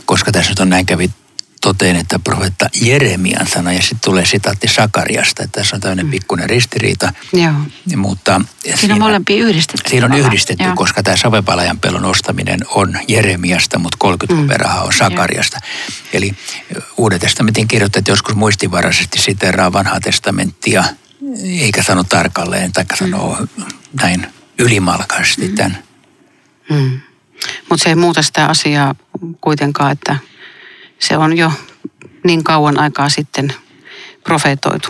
koska 0.06 0.32
tässä 0.32 0.52
nyt 0.52 0.60
on 0.60 0.70
näin 0.70 0.86
kävi 0.86 1.10
toteen, 1.66 1.96
että 1.96 2.20
profeetta 2.20 2.70
Jeremian 2.82 3.48
sana 3.48 3.74
ja 3.74 3.82
sitten 3.82 4.00
tulee 4.04 4.26
sitaatti 4.26 4.68
Sakariasta, 4.68 5.44
että 5.44 5.60
tässä 5.60 5.76
on 5.76 5.82
tämmöinen 5.82 6.06
mm. 6.06 6.12
pikkuinen 6.12 6.50
ristiriita. 6.50 7.14
Joo. 7.34 7.54
Mutta 7.96 8.42
siinä, 8.64 8.78
siinä 8.78 8.94
on 8.94 9.00
molempia 9.00 9.44
yhdistetty. 9.44 9.90
Siinä 9.90 10.06
on 10.06 10.14
yhdistetty, 10.14 10.64
Joo. 10.64 10.76
koska 10.76 11.04
tämä 11.04 11.18
savepalajan 11.18 11.80
pelon 11.80 12.06
ostaminen 12.06 12.60
on 12.70 13.00
Jeremiasta, 13.08 13.80
mutta 13.80 13.98
30 14.00 14.58
mm. 14.58 14.82
on 14.82 14.94
Sakariasta. 14.94 15.60
Joo. 15.62 16.04
Eli 16.14 16.36
Uuden 16.98 17.20
testamentin 17.20 17.68
kirjoittajat 17.68 18.08
joskus 18.08 18.36
muistivaraisesti 18.36 19.20
siteraa 19.20 19.74
vanhaa 19.74 20.00
testamenttia, 20.00 20.84
eikä 21.60 21.84
sano 21.84 22.04
tarkalleen, 22.04 22.72
tai 22.72 22.86
sanoo 23.00 23.38
mm. 23.58 23.64
näin 24.02 24.28
ylimalkaisesti 24.60 25.48
mm. 25.48 25.56
tämän. 25.56 25.78
Mm. 26.70 27.00
Mutta 27.70 27.84
se 27.84 27.90
ei 27.90 27.96
muuta 27.96 28.22
sitä 28.22 28.46
asiaa 28.46 28.96
kuitenkaan, 29.42 29.92
että 29.92 30.16
se 31.00 31.18
on 31.18 31.38
jo 31.38 31.52
niin 32.24 32.44
kauan 32.44 32.80
aikaa 32.80 33.10
sitten 33.10 33.54
profetoitu. 34.24 34.90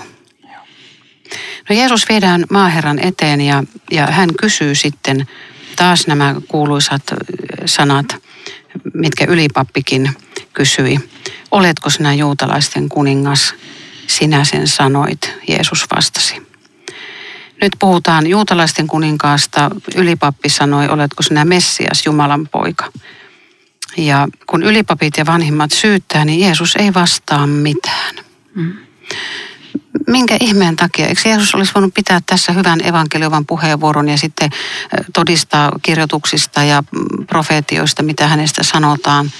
No 1.69 1.75
Jeesus 1.75 2.09
viedään 2.09 2.45
maaherran 2.51 2.99
eteen 2.99 3.41
ja, 3.41 3.63
ja 3.91 4.07
hän 4.07 4.29
kysyy 4.35 4.75
sitten 4.75 5.27
taas 5.75 6.07
nämä 6.07 6.35
kuuluisat 6.47 7.03
sanat, 7.65 8.05
mitkä 8.93 9.25
ylipappikin 9.25 10.09
kysyi. 10.53 10.99
Oletko 11.51 11.89
sinä 11.89 12.13
juutalaisten 12.13 12.89
kuningas? 12.89 13.55
Sinä 14.07 14.43
sen 14.43 14.67
sanoit, 14.67 15.33
Jeesus 15.47 15.85
vastasi. 15.95 16.47
Nyt 17.61 17.73
puhutaan 17.79 18.27
juutalaisten 18.27 18.87
kuninkaasta. 18.87 19.71
Ylipappi 19.95 20.49
sanoi, 20.49 20.89
oletko 20.89 21.23
sinä 21.23 21.45
Messias, 21.45 22.05
Jumalan 22.05 22.47
poika? 22.51 22.91
Ja 23.97 24.27
kun 24.47 24.63
ylipapit 24.63 25.17
ja 25.17 25.25
vanhimmat 25.25 25.71
syyttää, 25.71 26.25
niin 26.25 26.39
Jeesus 26.39 26.75
ei 26.75 26.93
vastaa 26.93 27.47
mitään. 27.47 28.15
Mm. 28.55 28.73
Minkä 30.07 30.37
ihmeen 30.39 30.75
takia? 30.75 31.07
Eikö 31.07 31.21
Jeesus 31.29 31.55
olisi 31.55 31.71
voinut 31.75 31.93
pitää 31.93 32.19
tässä 32.25 32.51
hyvän 32.51 32.79
evankeliovan 32.83 33.45
puheenvuoron 33.45 34.09
ja 34.09 34.17
sitten 34.17 34.49
todistaa 35.13 35.71
kirjoituksista 35.81 36.63
ja 36.63 36.81
mm, 36.91 37.27
profeetioista, 37.27 38.03
mitä 38.03 38.27
hänestä 38.27 38.63
sanotaan? 38.63 39.31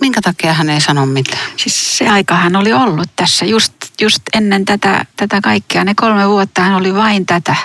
Minkä 0.00 0.20
takia 0.20 0.52
hän 0.52 0.70
ei 0.70 0.80
sano 0.80 1.06
mitään? 1.06 1.50
Siis 1.56 1.98
se 1.98 2.08
aika 2.08 2.34
hän 2.34 2.56
oli 2.56 2.72
ollut 2.72 3.10
tässä 3.16 3.44
just, 3.44 3.72
just 4.00 4.22
ennen 4.34 4.64
tätä, 4.64 5.04
tätä 5.16 5.40
kaikkea. 5.40 5.84
Ne 5.84 5.94
kolme 5.94 6.28
vuotta 6.28 6.62
hän 6.62 6.74
oli 6.74 6.94
vain 6.94 7.26
tätä. 7.26 7.56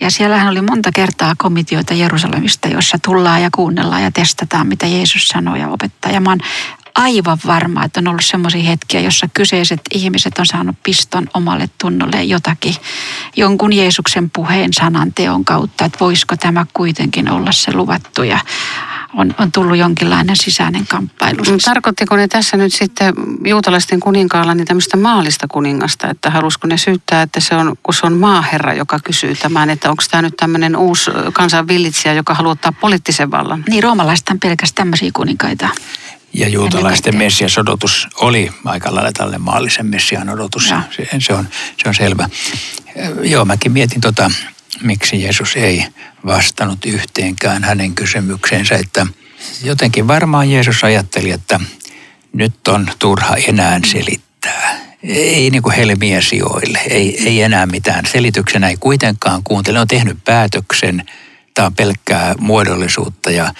Ja 0.00 0.10
siellähän 0.10 0.48
oli 0.48 0.62
monta 0.62 0.92
kertaa 0.92 1.34
komitioita 1.38 1.94
Jerusalemista, 1.94 2.68
jossa 2.68 2.98
tullaan 3.04 3.42
ja 3.42 3.48
kuunnellaan 3.54 4.02
ja 4.02 4.10
testataan, 4.10 4.66
mitä 4.66 4.86
Jeesus 4.86 5.28
sanoo 5.28 5.56
ja 5.56 5.68
opettaa. 5.68 6.12
Ja 6.12 6.20
mä 6.20 6.30
oon 6.30 6.40
aivan 6.94 7.38
varma, 7.46 7.84
että 7.84 8.00
on 8.00 8.08
ollut 8.08 8.24
semmoisia 8.24 8.62
hetkiä, 8.62 9.00
jossa 9.00 9.28
kyseiset 9.34 9.80
ihmiset 9.94 10.38
on 10.38 10.46
saanut 10.46 10.76
piston 10.82 11.28
omalle 11.34 11.70
tunnolle 11.80 12.22
jotakin, 12.22 12.74
jonkun 13.36 13.72
Jeesuksen 13.72 14.30
puheen 14.30 14.72
sanan 14.72 15.12
teon 15.12 15.44
kautta, 15.44 15.84
että 15.84 15.98
voisiko 16.00 16.36
tämä 16.36 16.66
kuitenkin 16.72 17.30
olla 17.30 17.52
se 17.52 17.72
luvattu. 17.72 18.22
Ja 18.22 18.38
on, 19.14 19.34
on 19.38 19.52
tullut 19.52 19.76
jonkinlainen 19.76 20.36
sisäinen 20.36 20.86
kamppailu. 20.86 21.44
Siis. 21.44 21.64
Tarkoittiko 21.64 22.16
ne 22.16 22.28
tässä 22.28 22.56
nyt 22.56 22.74
sitten 22.74 23.14
juutalaisten 23.46 24.00
kuninkaalla 24.00 24.54
niin 24.54 24.66
tämmöistä 24.66 24.96
maallista 24.96 25.46
kuningasta, 25.48 26.10
että 26.10 26.30
halusiko 26.30 26.66
ne 26.66 26.78
syyttää, 26.78 27.22
että 27.22 27.40
se 27.40 27.54
on, 27.54 27.76
kun 27.82 27.94
se 27.94 28.06
on 28.06 28.12
maaherra, 28.12 28.74
joka 28.74 28.98
kysyy 29.04 29.34
tämän, 29.34 29.70
että 29.70 29.90
onko 29.90 30.02
tämä 30.10 30.22
nyt 30.22 30.36
tämmöinen 30.36 30.76
uusi 30.76 31.10
kansanvillitsijä, 31.32 32.14
joka 32.14 32.34
haluaa 32.34 32.52
ottaa 32.52 32.72
poliittisen 32.72 33.30
vallan? 33.30 33.64
Niin, 33.68 33.82
roomalaiset 33.82 34.28
on 34.28 34.40
pelkästään 34.40 34.74
tämmöisiä 34.74 35.10
kuninkaita. 35.14 35.68
Ja 36.32 36.48
juutalaisten 36.48 37.16
messias 37.16 37.58
odotus 37.58 38.08
oli 38.20 38.50
aika 38.64 38.94
lailla 38.94 39.12
tällainen 39.12 39.40
maallisen 39.40 39.86
messian 39.86 40.28
odotus. 40.28 40.68
Se, 40.68 41.08
se, 41.18 41.32
on, 41.32 41.48
se 41.82 41.88
on 41.88 41.94
selvä. 41.94 42.28
Joo, 43.22 43.44
mäkin 43.44 43.72
mietin 43.72 44.00
tota, 44.00 44.30
miksi 44.82 45.22
Jeesus 45.22 45.56
ei 45.56 45.86
vastannut 46.26 46.84
yhteenkään 46.84 47.64
hänen 47.64 47.94
kysymykseensä, 47.94 48.74
että 48.74 49.06
jotenkin 49.62 50.08
varmaan 50.08 50.50
Jeesus 50.50 50.84
ajatteli, 50.84 51.30
että 51.30 51.60
nyt 52.32 52.68
on 52.68 52.90
turha 52.98 53.36
enää 53.36 53.80
selittää. 53.86 54.78
Ei 55.02 55.50
niin 55.50 55.62
kuin 55.62 55.76
helmiä 55.76 56.20
sijoille, 56.20 56.80
ei, 56.90 57.28
ei 57.28 57.42
enää 57.42 57.66
mitään. 57.66 58.06
Selityksenä 58.06 58.68
ei 58.68 58.76
kuitenkaan 58.80 59.42
kuuntele. 59.44 59.80
On 59.80 59.88
tehnyt 59.88 60.18
päätöksen, 60.24 61.04
tämä 61.54 61.66
on 61.66 61.74
pelkkää 61.74 62.34
muodollisuutta 62.38 63.30
ja 63.30 63.54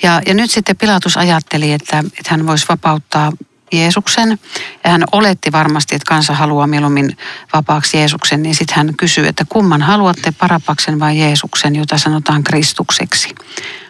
Ja, 0.04 0.22
ja 0.26 0.34
nyt 0.34 0.52
sitten 0.52 0.78
Pilatus 0.78 1.18
ajatteli, 1.18 1.72
että, 1.72 2.00
että 2.00 2.30
hän 2.30 2.48
voisi 2.48 2.66
vapauttaa 2.70 3.32
Jeesuksen. 3.74 4.40
Ja 4.84 4.90
hän 4.92 5.04
oletti 5.12 5.52
varmasti, 5.52 5.96
että 5.96 6.10
kansa 6.10 6.34
haluaa 6.34 6.68
mieluummin 6.68 7.18
vapaaksi 7.54 7.98
Jeesuksen, 7.98 8.44
niin 8.44 8.56
sitten 8.56 8.76
hän 8.76 8.94
kysyy, 8.98 9.28
että 9.28 9.46
kumman 9.50 9.82
haluatte, 9.82 10.32
Parapaksen 10.32 11.00
vai 11.00 11.20
Jeesuksen, 11.20 11.76
jota 11.76 11.98
sanotaan 11.98 12.44
Kristukseksi. 12.44 13.36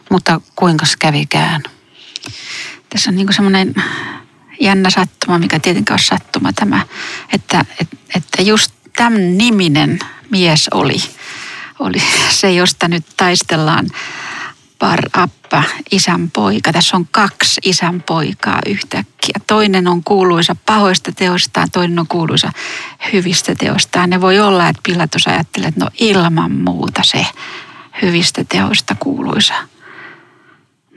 Mutta 0.10 0.42
kuinka 0.56 0.86
kävikään? 1.00 1.64
Tässä 2.90 3.10
on 3.10 3.16
niin 3.16 3.34
semmoinen 3.34 3.76
jännä 4.60 4.90
sattuma, 4.90 5.40
mikä 5.40 5.60
tietenkään 5.60 6.00
on 6.00 6.06
sattuma 6.06 6.54
tämä, 6.54 6.86
että, 7.34 7.66
että, 7.80 7.98
että 8.16 8.42
just 8.42 8.72
tämän 8.96 9.38
niminen 9.38 10.00
mies 10.30 10.68
oli– 10.74 10.98
oli 11.82 12.02
se, 12.30 12.52
josta 12.52 12.88
nyt 12.88 13.06
taistellaan 13.18 13.88
Bar 14.80 15.00
Appa, 15.14 15.64
isän 15.92 16.32
poika. 16.32 16.74
Tässä 16.74 16.98
on 16.98 17.08
kaksi 17.12 17.62
isän 17.64 18.04
poikaa 18.04 18.60
yhtäkkiä. 18.66 19.36
Toinen 19.48 19.88
on 19.88 20.04
kuuluisa 20.04 20.56
pahoista 20.66 21.12
teostaan, 21.12 21.72
toinen 21.72 22.00
on 22.00 22.08
kuuluisa 22.08 22.52
hyvistä 23.14 23.56
teostaan. 23.56 24.10
Ne 24.10 24.22
voi 24.22 24.40
olla, 24.40 24.68
että 24.68 24.82
Pilatus 24.84 25.28
ajattelee, 25.28 25.68
että 25.68 25.86
no 25.86 25.90
ilman 26.00 26.52
muuta 26.52 27.02
se 27.04 27.26
hyvistä 28.02 28.46
teoista 28.50 28.96
kuuluisa 29.00 29.54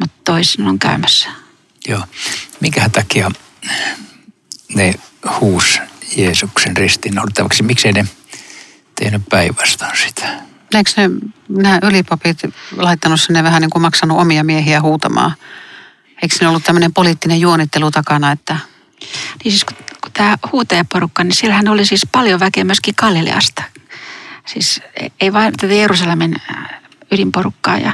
mutta 0.00 0.16
toisin 0.24 0.66
on 0.66 0.78
käymässä. 0.78 1.28
Joo. 1.88 2.04
Minkä 2.60 2.88
takia 2.88 3.30
ne 4.74 4.94
huus 5.40 5.80
Jeesuksen 6.16 6.76
ristiinnaulittavaksi? 6.76 7.62
Miksei 7.62 7.92
ne 7.92 8.06
tehnyt 9.00 9.22
päinvastoin 9.30 9.96
sitä? 10.06 10.53
Eikö 10.74 10.90
ne, 10.96 11.10
nämä 11.48 11.78
ylipapit 11.82 12.38
laittanut 12.76 13.20
sinne 13.20 13.42
vähän 13.42 13.62
niin 13.62 13.70
kuin 13.70 13.82
maksanut 13.82 14.18
omia 14.18 14.44
miehiä 14.44 14.80
huutamaan? 14.80 15.32
Eikö 16.22 16.36
ne 16.40 16.48
ollut 16.48 16.64
tämmöinen 16.64 16.94
poliittinen 16.94 17.40
juonittelu 17.40 17.90
takana, 17.90 18.32
että... 18.32 18.56
Niin 19.44 19.52
siis 19.52 19.64
kun, 19.64 19.76
kun 20.02 20.12
tämä 20.12 20.38
huutajaporukka, 20.52 21.24
niin 21.24 21.34
siellähän 21.34 21.68
oli 21.68 21.86
siis 21.86 22.06
paljon 22.12 22.40
väkeä 22.40 22.64
myöskin 22.64 22.94
Galileasta. 22.98 23.62
Siis 24.46 24.80
ei 25.20 25.32
vain 25.32 25.52
tätä 25.60 25.74
Jerusalemin 25.74 26.36
äh, 26.50 26.80
ydinporukkaa. 27.12 27.78
Ja, 27.78 27.92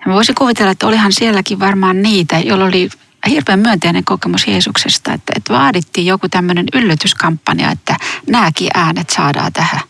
ja 0.00 0.06
mä 0.06 0.14
voisin 0.14 0.34
kuvitella, 0.34 0.70
että 0.70 0.86
olihan 0.86 1.12
sielläkin 1.12 1.60
varmaan 1.60 2.02
niitä, 2.02 2.38
joilla 2.38 2.64
oli 2.64 2.90
hirveän 3.28 3.58
myönteinen 3.58 4.04
kokemus 4.04 4.46
Jeesuksesta, 4.46 5.12
että, 5.12 5.32
että 5.36 5.54
vaadittiin 5.54 6.06
joku 6.06 6.28
tämmöinen 6.28 6.66
yllätyskampanja, 6.74 7.70
että 7.70 7.96
nämäkin 8.26 8.68
äänet 8.74 9.10
saadaan 9.10 9.52
tähän. 9.52 9.80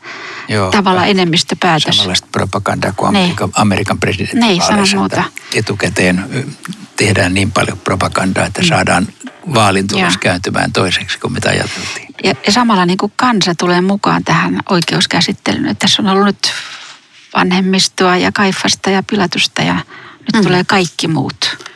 Joo, 0.48 0.70
tavalla 0.70 1.06
enemmistöpäätös. 1.06 1.96
Samanlaista 1.96 2.28
propagandaa 2.32 2.92
kuin 2.96 3.12
niin. 3.12 3.24
Amerikan, 3.24 3.50
Amerikan 3.54 4.00
presidentin 4.00 4.40
niin, 4.40 4.62
muuta. 4.96 5.24
Etukäteen 5.54 6.24
tehdään 6.96 7.34
niin 7.34 7.52
paljon 7.52 7.78
propagandaa, 7.78 8.46
että 8.46 8.62
mm. 8.62 8.68
saadaan 8.68 9.08
vaalintulos 9.54 10.14
ja. 10.14 10.20
kääntymään 10.20 10.72
toiseksi 10.72 11.18
kuin 11.18 11.32
mitä 11.32 11.48
ajateltiin. 11.48 12.08
Ja, 12.24 12.34
ja 12.46 12.52
samalla 12.52 12.86
niin 12.86 12.98
kuin 12.98 13.12
kansa 13.16 13.54
tulee 13.54 13.80
mukaan 13.80 14.24
tähän 14.24 14.60
oikeuskäsittelyyn. 14.68 15.66
Että 15.66 15.86
tässä 15.86 16.02
on 16.02 16.08
ollut 16.08 16.26
nyt 16.26 16.52
vanhemmistoa 17.34 18.16
ja 18.16 18.32
kaifasta 18.32 18.90
ja 18.90 19.02
pilatusta 19.02 19.62
ja 19.62 19.74
nyt 20.18 20.34
mm. 20.34 20.42
tulee 20.42 20.64
kaikki 20.64 21.08
muut 21.08 21.67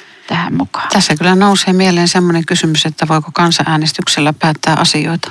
tähän 0.42 0.56
mukaan. 0.56 0.88
Tässä 0.92 1.16
kyllä 1.16 1.34
nousee 1.34 1.72
mieleen 1.72 2.08
sellainen 2.08 2.46
kysymys, 2.46 2.87
että 2.87 3.08
voiko 3.08 3.30
kansanäänestyksellä 3.34 4.32
päättää 4.32 4.75
asioita? 4.75 5.30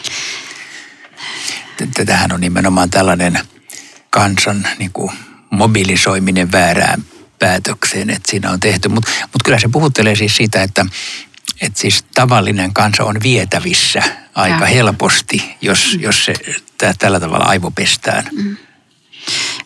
Tämähän 2.06 2.32
on 2.32 2.42
nimenomaan 2.42 2.90
tällainen 2.90 3.40
kansan 4.10 4.68
niin 4.80 4.92
kuin 4.92 5.12
mobilisoiminen 5.50 6.52
väärään 6.52 7.06
päätökseen, 7.40 8.10
että 8.10 8.32
siinä 8.32 8.52
on 8.52 8.60
tehty. 8.60 8.88
Mutta 8.88 9.12
mut 9.22 9.44
kyllä 9.46 9.60
se 9.60 9.68
puhuttelee 9.72 10.16
siis 10.16 10.38
siitä, 10.38 10.64
että, 10.64 10.86
että 11.62 11.80
siis 11.80 12.06
tavallinen 12.16 12.74
kansa 12.74 13.04
on 13.04 13.18
vietävissä 13.24 14.04
aika 14.36 14.64
ja. 14.64 14.66
helposti, 14.66 15.58
jos, 15.62 15.94
mm. 15.94 16.02
jos 16.02 16.26
se 16.26 16.34
tää, 16.78 16.94
tällä 17.00 17.20
tavalla 17.20 17.46
aivopestään. 17.46 18.30
Mm. 18.32 18.58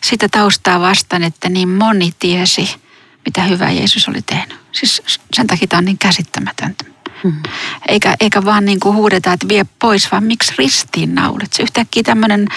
Sitä 0.04 0.30
taustaa 0.30 0.80
vastaan, 0.80 1.24
että 1.24 1.50
niin 1.50 1.70
moni 1.70 2.12
tiesi, 2.20 2.85
mitä 3.25 3.44
hyvää 3.44 3.72
Jeesus 3.72 4.08
oli 4.08 4.22
tehnyt. 4.22 4.60
Siis 4.72 5.01
sen 5.34 5.48
takia 5.48 5.67
tämä 5.67 5.77
on 5.77 5.86
niin 5.86 5.98
käsittämätöntä. 5.98 6.86
Hmm. 7.24 7.44
Eikä, 7.88 8.15
eikä 8.20 8.46
vaan 8.46 8.65
niin 8.65 8.79
kuin 8.79 8.96
huudeta, 8.96 9.34
että 9.34 9.48
vie 9.48 9.65
pois, 9.79 10.12
vaan 10.12 10.24
miksi 10.24 10.53
ristiinnaulit. 10.58 11.53
Se 11.53 11.63
yhtäkkiä 11.63 12.03
tämmöinen 12.03 12.48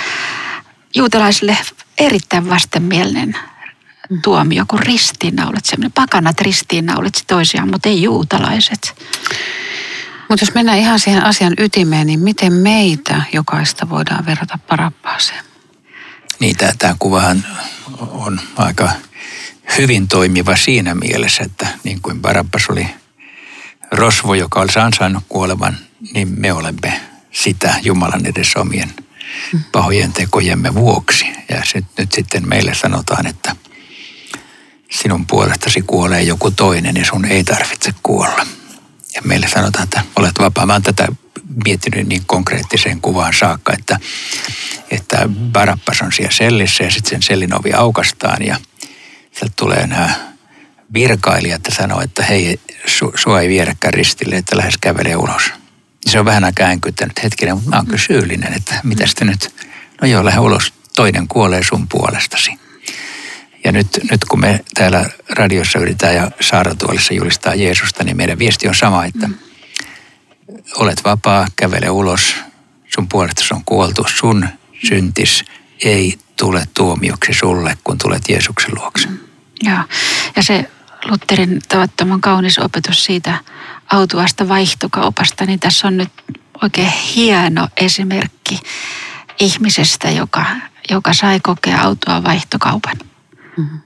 juutalaisille 0.95 1.57
erittäin 1.99 2.51
vastenmielinen 2.51 3.37
hmm. 4.09 4.23
tuomio 4.23 4.65
kuin 4.69 4.83
ristiinnaulit. 4.83 5.65
Semmoinen 5.65 5.93
pakanat 5.93 6.41
ristiinnaulit 6.41 7.25
toisiaan, 7.27 7.71
mutta 7.71 7.89
ei 7.89 8.03
juutalaiset. 8.03 8.95
Mutta 10.29 10.43
jos 10.45 10.55
mennään 10.55 10.79
ihan 10.79 11.01
siihen 11.01 11.25
asian 11.25 11.55
ytimeen, 11.59 12.07
niin 12.07 12.21
miten 12.21 12.53
meitä 12.53 13.23
jokaista 13.33 13.89
voidaan 13.89 14.27
verrata 14.27 14.59
parappaaseen? 14.69 15.45
Niin, 16.41 16.57
tämä 16.79 16.97
kuvahan 16.99 17.45
on 17.99 18.41
aika 18.57 18.91
hyvin 19.79 20.09
toimiva 20.09 20.57
siinä 20.57 20.95
mielessä, 20.95 21.43
että 21.43 21.67
niin 21.85 22.03
kuin 22.03 22.23
Barabbas 22.23 22.67
oli 22.71 22.87
rosvo, 23.91 24.35
joka 24.35 24.61
olisi 24.61 24.79
ansainnut 24.79 25.25
kuolevan, 25.29 25.79
niin 26.15 26.29
me 26.37 26.53
olemme 26.53 27.01
sitä 27.33 27.75
Jumalan 27.83 28.27
edessä 28.27 28.61
omien 28.61 28.93
pahojen 29.73 30.13
tekojemme 30.13 30.75
vuoksi. 30.75 31.27
Ja 31.49 31.65
sit, 31.65 31.85
nyt 31.99 32.13
sitten 32.13 32.49
meille 32.49 32.75
sanotaan, 32.75 33.27
että 33.27 33.57
sinun 34.91 35.27
puolestasi 35.27 35.83
kuolee 35.83 36.23
joku 36.23 36.51
toinen 36.51 36.97
ja 36.97 37.05
sun 37.05 37.25
ei 37.25 37.45
tarvitse 37.45 37.95
kuolla. 38.03 38.47
Ja 39.15 39.23
meille 39.25 39.49
sanotaan, 39.49 39.85
että 39.85 40.03
olet 40.17 40.39
vapaa. 40.39 40.67
Mä 40.67 40.73
oon 40.73 40.83
tätä 40.83 41.09
miettinyt 41.65 42.09
niin 42.09 42.23
konkreettiseen 42.27 43.01
kuvaan 43.01 43.35
saakka, 43.35 43.73
että, 43.73 43.99
että 44.91 45.29
Barabas 45.53 46.03
on 46.03 46.13
siellä 46.13 46.35
sellissä 46.35 46.85
ja 46.85 46.91
sitten 46.91 47.11
sen 47.11 47.23
sellin 47.23 47.55
ovi 47.55 47.73
aukastaan 47.73 48.47
ja 48.47 48.57
sieltä 49.39 49.55
tulee 49.57 49.87
nämä 49.87 50.15
virkailijat 50.95 51.61
ja 51.69 51.75
sanoo, 51.75 52.01
että 52.01 52.23
hei, 52.23 52.61
su, 52.87 53.13
sua 53.15 53.41
ei 53.41 53.49
viedäkään 53.49 53.95
ristille, 53.95 54.37
että 54.37 54.57
lähes 54.57 54.75
kävelee 54.81 55.17
ulos. 55.17 55.53
Se 56.07 56.19
on 56.19 56.25
vähän 56.25 56.45
aikaa 56.45 56.67
äänkyttänyt 56.67 57.23
hetkinen, 57.23 57.55
mutta 57.55 57.71
mä 57.71 57.77
oon 57.77 57.87
kyllä 57.87 57.99
syyllinen, 57.99 58.53
että 58.53 58.81
mitä 58.85 59.07
sitten 59.07 59.27
nyt, 59.27 59.55
no 60.01 60.09
joo, 60.09 60.25
lähde 60.25 60.41
ulos, 60.41 60.73
toinen 60.95 61.29
kuolee 61.29 61.63
sun 61.63 61.89
puolestasi. 61.89 62.51
Ja 63.65 63.73
nyt, 63.73 63.99
nyt 64.11 64.25
kun 64.25 64.41
me 64.41 64.65
täällä 64.75 65.11
radiossa 65.31 65.79
yritetään 65.79 66.15
ja 66.15 66.31
saaratuolissa 66.41 67.15
julistaa 67.15 67.55
Jeesusta, 67.55 68.05
niin 68.05 68.17
meidän 68.17 68.39
viesti 68.39 68.69
on 68.69 68.75
sama, 68.75 69.05
että 69.05 69.29
olet 70.77 71.05
vapaa, 71.05 71.47
kävele 71.57 71.91
ulos, 71.91 72.35
sun 72.95 73.09
puolestasi 73.09 73.55
on 73.55 73.65
kuoltu, 73.65 74.07
sun 74.17 74.49
syntis 74.89 75.45
ei 75.85 76.19
tule 76.37 76.69
tuomioksi 76.75 77.33
sulle, 77.33 77.79
kun 77.85 77.99
tulet 77.99 78.29
Jeesuksen 78.29 78.71
luokse. 78.79 79.09
Joo, 79.63 79.79
ja 80.37 80.43
se 80.43 80.71
Lutterin 81.05 81.61
tavattoman 81.69 82.21
kaunis 82.21 82.59
opetus 82.59 83.05
siitä 83.05 83.39
autuasta 83.93 84.49
vaihtokaupasta, 84.49 85.47
niin 85.47 85.61
tässä 85.61 85.89
on 85.89 85.97
nyt 85.97 86.13
oikein 86.63 86.93
hieno 87.15 87.69
esimerkki 87.77 88.61
ihmisestä, 89.41 90.11
joka, 90.11 90.45
joka 90.91 91.13
sai 91.13 91.41
kokea 91.41 91.83
autoa 91.83 92.25
vaihtokaupan. 92.25 92.97
Mm-hmm. 93.57 93.81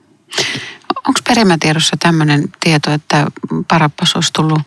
Onko 1.08 1.20
perimätiedossa 1.28 1.96
tämmöinen 2.00 2.48
tieto, 2.60 2.90
että 2.90 3.26
Parappas 3.68 4.14
olisi 4.14 4.32
tullut 4.32 4.62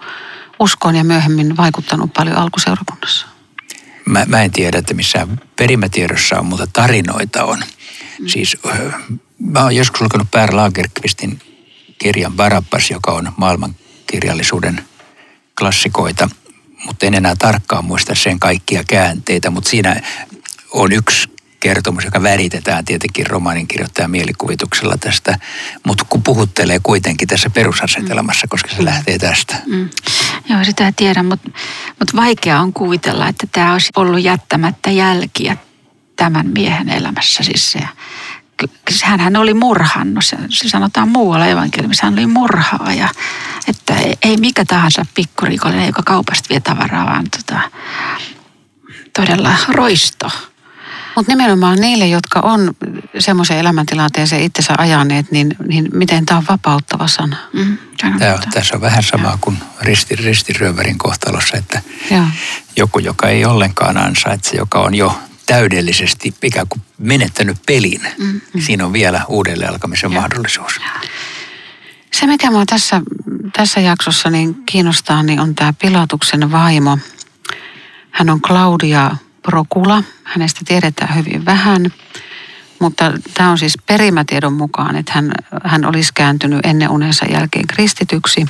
uskoon 0.60 0.96
ja 0.96 1.04
myöhemmin 1.04 1.58
vaikuttanut 1.58 2.14
paljon 2.14 2.38
alkuseurakunnassa? 2.38 3.28
Mä, 4.06 4.26
mä 4.28 4.42
en 4.42 4.52
tiedä, 4.52 4.78
että 4.78 4.94
missään 4.94 5.42
perimätiedossa 5.56 6.40
on, 6.40 6.46
mutta 6.46 6.68
tarinoita 6.68 7.44
on. 7.44 7.60
Mm. 8.20 8.28
Siis 8.28 8.58
mä 9.40 9.64
oon 9.64 9.76
joskus 9.76 10.02
lukenut 10.02 10.32
Per 10.32 10.56
Lagerqvistin 10.56 11.40
kirjan 11.98 12.34
Barabas, 12.34 12.92
joka 12.92 13.12
on 13.12 13.32
maailmankirjallisuuden 13.38 14.86
klassikoita, 15.60 16.30
mutta 16.86 17.06
en 17.06 17.14
enää 17.14 17.36
tarkkaan 17.36 17.86
muista 17.86 18.16
sen 18.16 18.40
kaikkia 18.40 18.84
käänteitä, 18.84 19.50
mutta 19.50 19.70
siinä 19.70 20.02
on 20.72 20.92
yksi 20.92 21.36
kertomus, 21.60 22.06
joka 22.06 22.24
väritetään 22.24 22.86
tietenkin 22.86 23.28
romaanin 23.28 23.68
kirjoittajan 23.68 24.12
mielikuvituksella 24.12 24.98
tästä, 24.98 25.40
mutta 25.86 26.06
kun 26.10 26.24
puhuttelee 26.24 26.80
kuitenkin 26.84 27.28
tässä 27.28 27.50
perusasetelmassa, 27.50 28.48
koska 28.50 28.70
se 28.70 28.80
mm. 28.80 28.86
lähtee 28.86 29.18
tästä. 29.18 29.56
Mm. 29.66 29.90
Joo, 30.50 30.64
sitä 30.64 30.94
tiedän, 30.96 31.26
mutta, 31.26 31.50
mutta 32.00 32.16
vaikea 32.16 32.60
on 32.60 32.74
kuvitella, 32.74 33.28
että 33.28 33.48
tämä 33.52 33.74
olisi 33.74 33.92
ollut 33.96 34.24
jättämättä 34.24 34.92
jälkiä 34.92 35.58
tämän 36.16 36.48
miehen 36.48 36.90
elämässä. 36.90 37.44
Siis 37.44 37.72
se, 37.72 37.80
hän 39.04 39.36
oli 39.36 39.54
murhannut, 39.54 40.26
se, 40.26 40.38
se 40.50 40.70
sanotaan 40.70 41.10
muualla 41.10 41.48
evankeliumissa, 41.48 42.06
hän 42.06 42.14
oli 42.14 42.28
murhaaja. 42.28 43.10
Että 43.68 43.96
ei, 43.96 44.14
ei 44.22 44.38
mikä 44.38 44.66
tahansa 44.66 45.06
pikkurikollinen, 45.14 45.88
joka 45.88 46.04
kaupasta 46.06 46.50
vie 46.50 46.60
tavaraa, 46.60 47.06
vaan 47.06 47.26
tota, 47.38 47.60
todella 49.14 49.56
roisto. 49.68 50.32
Mutta 51.16 51.32
nimenomaan 51.32 51.82
niille, 51.82 52.08
jotka 52.08 52.40
on 52.40 52.76
semmoisen 53.20 53.58
elämäntilanteeseen 53.58 54.44
itsensä 54.44 54.74
ajaneet, 54.78 55.32
niin, 55.32 55.56
niin 55.68 55.90
miten 55.94 56.26
tämä 56.26 56.38
on 56.38 56.46
vapauttava 56.50 57.08
sana? 57.08 57.38
Mm, 57.54 57.78
tämä 57.98 58.34
on, 58.34 58.40
tässä 58.54 58.76
on 58.76 58.82
vähän 58.82 59.04
sama 59.04 59.38
kuin 59.42 59.58
risti, 59.82 60.16
ristirööverin 60.16 60.98
kohtalossa, 60.98 61.58
että 61.58 61.82
ja. 62.12 62.28
joku, 62.76 63.00
joka 63.00 63.28
ei 63.28 63.46
ollenkaan 63.46 63.98
ansaitse, 63.98 64.58
joka 64.58 64.80
on 64.80 64.96
jo 64.96 65.20
täydellisesti 65.46 66.34
ikään 66.44 66.68
kuin 66.70 66.82
menettänyt 66.98 67.58
pelin. 67.66 68.02
Mm. 68.18 68.42
Siinä 68.60 68.86
on 68.86 68.94
vielä 68.94 69.22
uudelleen 69.28 69.72
alkamisen 69.72 70.12
ja. 70.12 70.22
mahdollisuus. 70.22 70.80
Se, 72.14 72.28
mikä 72.28 72.50
minua 72.50 72.66
tässä, 72.66 73.02
tässä 73.54 73.80
jaksossa 73.80 74.30
niin 74.30 74.56
kiinnostaa, 74.66 75.24
niin 75.24 75.40
on 75.40 75.56
tämä 75.56 75.74
Pilatuksen 75.82 76.52
vaimo. 76.52 76.98
Hän 78.12 78.30
on 78.30 78.42
Claudia 78.42 79.12
Prokula. 79.42 80.04
Hänestä 80.24 80.62
tiedetään 80.68 81.16
hyvin 81.16 81.46
vähän, 81.46 81.92
mutta 82.80 83.14
tämä 83.34 83.50
on 83.50 83.58
siis 83.58 83.78
perimätiedon 83.86 84.54
mukaan, 84.54 84.96
että 84.96 85.12
hän, 85.14 85.32
hän 85.64 85.86
olisi 85.86 86.12
kääntynyt 86.14 86.66
ennen 86.66 86.90
unensa 86.90 87.26
jälkeen 87.26 87.68
kristityksi. 87.68 88.46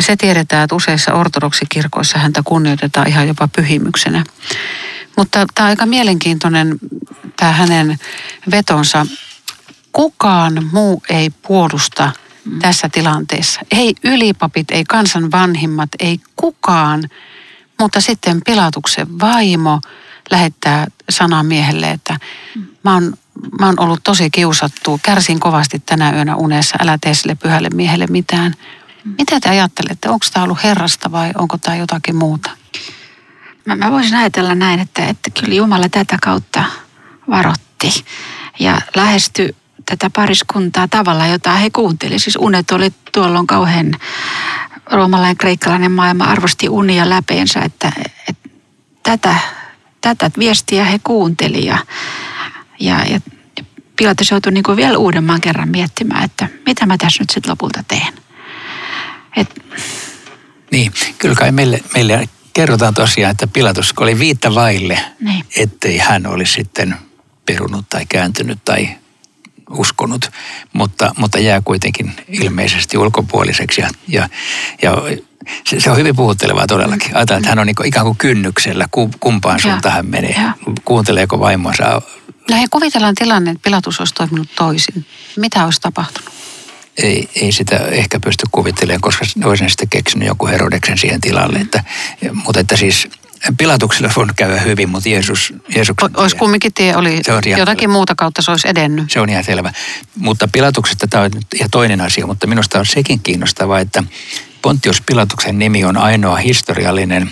Se 0.00 0.16
tiedetään, 0.16 0.64
että 0.64 0.74
useissa 0.76 1.14
ortodoksikirkoissa 1.14 2.18
häntä 2.18 2.42
kunnioitetaan 2.44 3.08
ihan 3.08 3.28
jopa 3.28 3.48
pyhimyksenä. 3.48 4.24
Mutta 5.20 5.46
tämä 5.54 5.66
on 5.66 5.70
aika 5.70 5.86
mielenkiintoinen 5.86 6.78
tämä 7.36 7.52
hänen 7.52 7.98
vetonsa. 8.50 9.06
Kukaan 9.92 10.68
muu 10.72 11.02
ei 11.08 11.30
puolusta 11.30 12.12
mm. 12.44 12.58
tässä 12.58 12.88
tilanteessa. 12.88 13.60
Ei 13.70 13.94
ylipapit, 14.04 14.70
ei 14.70 14.84
kansan 14.84 15.30
vanhimmat, 15.30 15.88
ei 15.98 16.20
kukaan, 16.36 17.04
mutta 17.80 18.00
sitten 18.00 18.40
Pilatuksen 18.46 19.20
vaimo 19.20 19.80
lähettää 20.30 20.86
sanan 21.10 21.46
miehelle, 21.46 21.90
että 21.90 22.16
mä 22.84 22.94
oon, 22.94 23.14
mä 23.60 23.66
oon 23.66 23.80
ollut 23.80 24.00
tosi 24.04 24.30
kiusattu, 24.30 25.00
kärsin 25.02 25.40
kovasti 25.40 25.82
tänä 25.86 26.12
yönä 26.12 26.36
unessa, 26.36 26.76
älä 26.80 26.98
tee 27.00 27.14
sille 27.14 27.34
pyhälle 27.34 27.68
miehelle 27.70 28.06
mitään. 28.06 28.54
Mitä 29.18 29.40
te 29.40 29.48
ajattelette, 29.48 30.08
onko 30.08 30.26
tämä 30.32 30.44
ollut 30.44 30.64
Herrasta 30.64 31.12
vai 31.12 31.30
onko 31.38 31.58
tämä 31.58 31.76
jotakin 31.76 32.16
muuta? 32.16 32.59
Mä, 33.70 33.76
mä 33.76 33.90
voisin 33.90 34.16
ajatella 34.16 34.54
näin, 34.54 34.80
että, 34.80 35.06
että 35.06 35.30
kyllä 35.30 35.54
Jumala 35.54 35.88
tätä 35.88 36.18
kautta 36.22 36.64
varotti 37.30 38.04
ja 38.60 38.80
lähesty 38.96 39.56
tätä 39.86 40.10
pariskuntaa 40.10 40.88
tavalla, 40.88 41.26
jota 41.26 41.50
he 41.50 41.70
kuuntelivat. 41.70 42.22
Siis 42.22 42.36
unet 42.40 42.70
oli 42.70 42.92
tuolloin 43.12 43.46
kauhean 43.46 43.94
roomalainen, 44.86 45.36
kreikkalainen 45.36 45.92
maailma 45.92 46.24
arvosti 46.24 46.68
unia 46.68 47.10
läpeensä, 47.10 47.60
että, 47.60 47.92
että 48.28 48.48
tätä, 49.02 49.34
tätä 50.00 50.30
viestiä 50.38 50.84
he 50.84 51.00
kuunteli 51.04 51.66
ja, 51.66 51.78
ja, 52.80 53.04
ja 53.04 53.20
Pilatus 53.96 54.30
joutui 54.30 54.52
niin 54.52 54.76
vielä 54.76 54.98
uudemman 54.98 55.40
kerran 55.40 55.68
miettimään, 55.68 56.24
että 56.24 56.48
mitä 56.66 56.86
mä 56.86 56.96
tässä 56.98 57.22
nyt 57.22 57.30
sitten 57.30 57.50
lopulta 57.50 57.84
teen. 57.88 58.12
Et... 59.36 59.64
Niin, 60.70 60.92
kyllä 61.18 61.34
kai 61.34 61.52
meille, 61.52 61.80
meille 61.94 62.28
kerrotaan 62.52 62.94
tosiaan, 62.94 63.30
että 63.30 63.46
Pilatus 63.46 63.94
oli 63.96 64.18
viittä 64.18 64.54
vaille, 64.54 64.98
niin. 65.20 65.44
ettei 65.56 65.98
hän 65.98 66.26
olisi 66.26 66.52
sitten 66.52 66.96
perunut 67.46 67.88
tai 67.88 68.06
kääntynyt 68.06 68.58
tai 68.64 68.88
uskonut, 69.70 70.30
mutta, 70.72 71.14
mutta 71.16 71.38
jää 71.38 71.60
kuitenkin 71.64 72.12
ilmeisesti 72.28 72.98
ulkopuoliseksi. 72.98 73.80
Ja, 73.80 73.88
ja, 74.08 74.28
ja 74.82 74.94
se, 75.66 75.80
se 75.80 75.90
on 75.90 75.96
hyvin 75.96 76.16
puhuttelevaa 76.16 76.66
todellakin. 76.66 77.16
Ajatellaan, 77.16 77.40
että 77.40 77.48
hän 77.48 77.58
on 77.58 77.66
niin 77.66 77.76
ikään 77.86 78.06
kuin 78.06 78.16
kynnyksellä, 78.16 78.88
kumpaan 79.20 79.60
suuntaan 79.60 79.94
hän 79.94 80.06
menee. 80.06 80.34
Ja. 80.42 80.52
Kuunteleeko 80.84 81.40
vaimonsa? 81.40 82.02
Lähe 82.48 82.66
kuvitellaan 82.70 83.14
tilanne, 83.14 83.50
että 83.50 83.62
Pilatus 83.62 84.00
olisi 84.00 84.14
toiminut 84.14 84.48
toisin. 84.56 85.06
Mitä 85.36 85.64
olisi 85.64 85.80
tapahtunut? 85.80 86.30
Ei, 87.02 87.28
ei 87.34 87.52
sitä 87.52 87.76
ehkä 87.76 88.20
pysty 88.20 88.46
kuvittelemaan, 88.50 89.00
koska 89.00 89.24
olisin 89.44 89.70
sitten 89.70 89.88
keksinyt 89.88 90.28
joku 90.28 90.46
Herodeksen 90.46 90.98
siihen 90.98 91.20
tilalle. 91.20 91.58
Että, 91.58 91.84
mutta 92.32 92.60
että 92.60 92.76
siis 92.76 93.08
Pilatuksella 93.58 94.12
on 94.16 94.30
käydä 94.36 94.60
hyvin, 94.60 94.88
mutta 94.88 95.08
Jeesus... 95.08 95.54
Jeesuksen 95.74 96.10
Olisi 96.16 96.36
kumminkin 96.36 96.74
tie 96.74 96.96
oli 96.96 97.20
se 97.22 97.32
on 97.32 97.42
jotakin 97.46 97.80
selvä. 97.80 97.92
muuta 97.92 98.14
kautta 98.14 98.42
se 98.42 98.50
olisi 98.50 98.68
edennyt. 98.68 99.10
Se 99.10 99.20
on 99.20 99.28
ihan 99.28 99.44
selvä. 99.44 99.72
Mutta 100.16 100.48
Pilatuksesta 100.52 101.06
tämä 101.06 101.24
on 101.24 101.30
ihan 101.54 101.70
toinen 101.70 102.00
asia, 102.00 102.26
mutta 102.26 102.46
minusta 102.46 102.78
on 102.78 102.86
sekin 102.86 103.20
kiinnostavaa, 103.20 103.80
että 103.80 104.04
Pontius 104.62 105.00
Pilatuksen 105.00 105.58
nimi 105.58 105.84
on 105.84 105.96
ainoa 105.96 106.36
historiallinen 106.36 107.30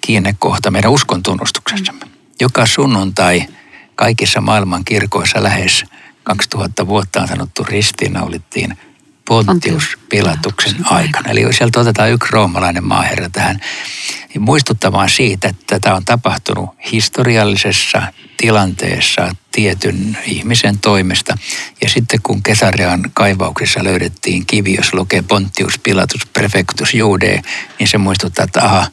kiinnekohta 0.00 0.70
meidän 0.70 0.90
uskon 0.90 1.22
tunnustuksessamme. 1.22 2.06
Joka 2.40 2.66
sunnuntai 2.66 3.46
kaikissa 3.94 4.40
maailman 4.40 4.84
kirkoissa 4.84 5.42
lähes 5.42 5.84
2000 6.22 6.86
vuotta 6.86 7.20
on 7.20 7.28
sanottu 7.28 7.64
ristiinnaulittiin 7.64 8.76
Pontius 9.30 9.98
Pilatuksen 10.08 10.76
aikana. 10.84 11.30
Eli 11.30 11.52
sieltä 11.52 11.80
otetaan 11.80 12.10
yksi 12.10 12.32
roomalainen 12.32 12.84
maaherra 12.84 13.28
tähän 13.28 13.60
muistuttamaan 14.38 15.08
siitä, 15.10 15.48
että 15.48 15.80
tämä 15.80 15.96
on 15.96 16.04
tapahtunut 16.04 16.70
historiallisessa 16.92 18.02
tilanteessa 18.36 19.34
tietyn 19.52 20.18
ihmisen 20.24 20.78
toimesta. 20.78 21.38
Ja 21.82 21.88
sitten 21.88 22.20
kun 22.22 22.42
Kesarian 22.42 23.10
kaivauksissa 23.14 23.84
löydettiin 23.84 24.46
kivi, 24.46 24.74
jos 24.74 24.94
lukee 24.94 25.22
Pontius 25.22 25.78
Pilatus 25.78 26.26
Prefectus 26.26 26.94
Jude, 26.94 27.42
niin 27.78 27.88
se 27.88 27.98
muistuttaa, 27.98 28.44
että 28.44 28.64
aha, 28.64 28.86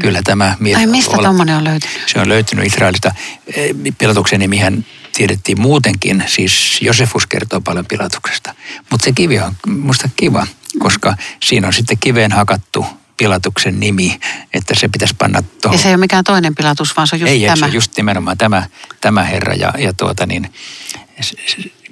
kyllä 0.00 0.20
tämä 0.24 0.56
mies... 0.60 0.76
Ai 0.76 0.86
mistä 0.86 1.16
tuommoinen 1.16 1.56
on 1.56 1.64
löytynyt? 1.64 1.96
Se 2.06 2.20
on 2.20 2.28
löytynyt 2.28 2.66
Israelista. 2.66 3.14
Eh, 3.56 3.70
Pilatuksen 3.98 4.40
nimihän 4.40 4.84
tiedettiin 5.14 5.60
muutenkin, 5.60 6.24
siis 6.26 6.78
Josefus 6.80 7.26
kertoo 7.26 7.60
paljon 7.60 7.86
Pilatuksesta. 7.86 8.54
Mutta 8.90 9.04
se 9.04 9.12
kivi 9.12 9.38
on 9.38 9.52
musta 9.66 10.08
kiva, 10.16 10.46
koska 10.78 11.16
siinä 11.42 11.66
on 11.66 11.72
sitten 11.72 11.98
kiveen 11.98 12.32
hakattu 12.32 12.86
Pilatuksen 13.16 13.80
nimi, 13.80 14.20
että 14.54 14.74
se 14.80 14.88
pitäisi 14.88 15.14
panna 15.18 15.42
tuohon. 15.42 15.78
Ja 15.78 15.82
se 15.82 15.88
ei 15.88 15.94
ole 15.94 16.00
mikään 16.00 16.24
toinen 16.24 16.54
Pilatus, 16.54 16.96
vaan 16.96 17.06
se 17.06 17.16
on 17.16 17.20
just 17.20 17.32
ei, 17.32 17.40
tämä. 17.40 17.52
Ei, 17.52 17.56
se 17.56 17.64
on 17.64 17.72
just 17.72 17.96
nimenomaan 17.96 18.38
tämä, 18.38 18.66
tämä 19.00 19.24
herra 19.24 19.54
ja, 19.54 19.72
ja 19.78 19.92
tuota 19.92 20.26
niin, 20.26 20.52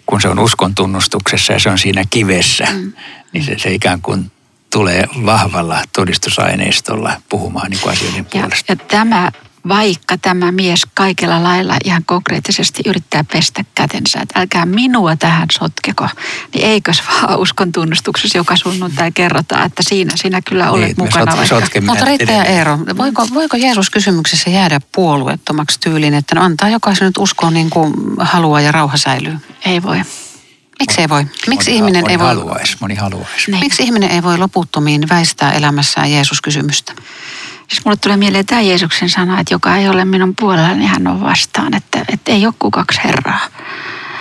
kun 0.07 0.21
se 0.21 0.29
on 0.29 0.39
uskon 0.39 0.75
tunnustuksessa 0.75 1.53
ja 1.53 1.59
se 1.59 1.71
on 1.71 1.79
siinä 1.79 2.05
kivessä, 2.11 2.67
mm. 2.73 2.93
niin 3.33 3.45
se, 3.45 3.59
se 3.59 3.73
ikään 3.73 4.03
kuin 4.03 4.31
tulee 4.73 5.07
vahvalla 5.27 5.83
todistusaineistolla 5.93 7.23
puhumaan 7.29 7.71
niin 7.71 7.81
kuin 7.81 7.93
asioiden 7.93 8.19
ja, 8.19 8.41
puolesta. 8.41 8.73
Ja 8.73 8.77
tämä 8.77 9.33
vaikka 9.69 10.19
tämä 10.19 10.53
mies 10.53 10.87
kaikella 10.95 11.43
lailla 11.43 11.77
ihan 11.85 12.03
konkreettisesti 12.07 12.83
yrittää 12.87 13.25
pestä 13.33 13.65
kätensä, 13.75 14.21
että 14.21 14.41
älkää 14.41 14.67
minua 14.67 15.17
tähän 15.17 15.49
sotkeko, 15.53 16.09
niin 16.55 16.67
eikös 16.67 17.03
vaan 17.09 17.39
uskon 17.39 17.73
tunnustuksessa 17.73 18.39
joka 18.39 18.57
sunnuntai 18.57 19.13
kerrotaan, 19.13 19.67
että 19.67 19.83
siinä 19.89 20.13
sinä 20.17 20.41
kyllä 20.49 20.71
olet 20.71 20.87
niin, 20.87 20.95
mukana. 20.99 21.47
Sot, 21.47 21.65
Mutta 21.87 22.05
Riitta 22.05 22.33
ja 22.33 22.45
Eero, 22.45 22.79
voiko, 22.99 23.27
voiko 23.35 23.57
Jeesus 23.57 23.91
kysymyksessä 23.91 24.51
jäädä 24.51 24.81
puolueettomaksi 24.95 25.81
tyyliin, 25.81 26.15
että 26.15 26.35
no 26.35 26.43
antaa 26.43 26.69
jokaisen 26.69 27.07
nyt 27.07 27.19
uskoa 27.19 27.51
niin 27.51 27.71
kuin 27.71 27.95
haluaa 28.19 28.61
ja 28.61 28.73
rauha 28.73 28.97
säilyy? 28.97 29.37
Ei 29.65 29.83
voi. 29.83 30.03
Miksi 30.81 31.01
ei 31.01 31.09
voi? 31.09 31.27
Miksi 31.49 31.71
moni, 31.71 31.77
ihminen 31.77 32.03
moni 32.03 32.13
ei 32.13 32.19
voi... 32.19 32.27
Haluaisi, 32.27 32.77
moni 32.81 32.95
haluaisi. 32.95 33.51
Niin. 33.51 33.61
Miksi 33.61 33.83
ihminen 33.83 34.11
ei 34.11 34.23
voi 34.23 34.39
loputtomiin 34.39 35.09
väistää 35.09 35.53
elämässään 35.53 36.11
Jeesus-kysymystä? 36.11 36.93
Siis 37.73 37.85
mulle 37.85 37.97
tulee 37.97 38.17
mieleen 38.17 38.47
tämä 38.47 38.61
Jeesuksen 38.61 39.09
sana, 39.09 39.41
että 39.41 39.55
joka 39.55 39.77
ei 39.77 39.89
ole 39.89 40.05
minun 40.05 40.35
puolella, 40.41 40.75
niin 40.75 40.89
hän 40.89 41.07
on 41.07 41.21
vastaan. 41.21 41.75
Että, 41.75 42.05
että 42.13 42.33
ei 42.33 42.47
ole 42.47 42.55
kuin 42.59 42.71
kaksi 42.71 43.01
Herraa. 43.05 43.41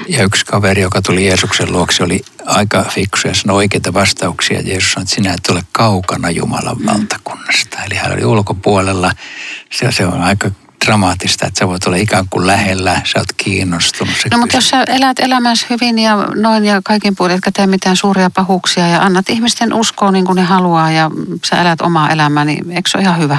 Ja 0.07 0.23
yksi 0.23 0.45
kaveri, 0.45 0.81
joka 0.81 1.01
tuli 1.01 1.27
Jeesuksen 1.27 1.71
luokse, 1.71 2.03
oli 2.03 2.21
aika 2.45 2.83
fiksu 2.83 3.27
ja 3.27 3.33
sanoi 3.33 3.55
oikeita 3.55 3.93
vastauksia. 3.93 4.61
Jeesus 4.61 4.91
sanoi, 4.91 5.03
että 5.03 5.15
sinä 5.15 5.33
et 5.33 5.47
ole 5.49 5.63
kaukana 5.71 6.29
Jumalan 6.29 6.77
mm. 6.77 6.85
valtakunnasta. 6.85 7.83
Eli 7.85 7.95
hän 7.95 8.13
oli 8.13 8.25
ulkopuolella. 8.25 9.11
Se, 9.71 9.91
se 9.91 10.05
on 10.05 10.21
aika 10.21 10.51
dramaattista, 10.85 11.47
että 11.47 11.59
sä 11.59 11.67
voit 11.67 11.87
olla 11.87 11.97
ikään 11.97 12.25
kuin 12.29 12.47
lähellä, 12.47 13.01
sä 13.05 13.19
oot 13.19 13.33
kiinnostunut. 13.37 14.15
No 14.31 14.37
mutta 14.37 14.57
jos 14.57 14.69
sä 14.69 14.83
elät 14.83 15.19
elämässä 15.19 15.67
hyvin 15.69 15.99
ja 15.99 16.15
noin 16.35 16.65
ja 16.65 16.81
kaikin 16.83 17.15
puolin, 17.15 17.35
etkä 17.35 17.51
tee 17.51 17.67
mitään 17.67 17.97
suuria 17.97 18.29
pahuuksia 18.29 18.87
ja 18.87 19.01
annat 19.01 19.29
ihmisten 19.29 19.73
uskoa 19.73 20.11
niin 20.11 20.25
kuin 20.25 20.35
ne 20.35 20.43
haluaa 20.43 20.91
ja 20.91 21.11
sä 21.45 21.61
elät 21.61 21.81
omaa 21.81 22.09
elämää, 22.09 22.45
niin 22.45 22.71
eikö 22.71 22.89
se 22.89 22.97
ole 22.97 23.03
ihan 23.03 23.19
hyvä? 23.19 23.37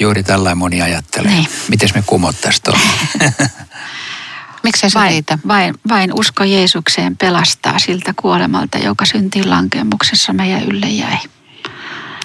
Juuri 0.00 0.22
tällainen 0.22 0.58
moni 0.58 0.82
ajattelee. 0.82 1.32
Niin. 1.32 1.48
Miten 1.68 1.88
me 1.94 2.02
kumottaisiin 2.06 2.62
tuon? 2.62 2.80
Miksei 4.62 4.90
se 4.90 4.98
vain, 4.98 5.10
riitä? 5.10 5.38
Vain, 5.48 5.74
vain 5.88 6.12
usko 6.14 6.44
Jeesukseen 6.44 7.16
pelastaa 7.16 7.78
siltä 7.78 8.14
kuolemalta, 8.16 8.78
joka 8.78 9.04
syntiin 9.04 9.50
lankemuksessa 9.50 10.32
meidän 10.32 10.64
ylle 10.64 10.88
jäi. 10.88 11.18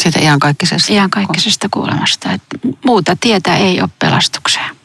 Siitä 0.03 0.19
iankaikkisesta? 0.19 0.93
Iankaikkisesta 0.93 1.67
kuolemasta. 1.71 2.31
Et 2.31 2.41
muuta 2.86 3.15
tietä 3.19 3.55
ei 3.55 3.81
ole 3.81 3.89
pelastukseen. 3.99 4.75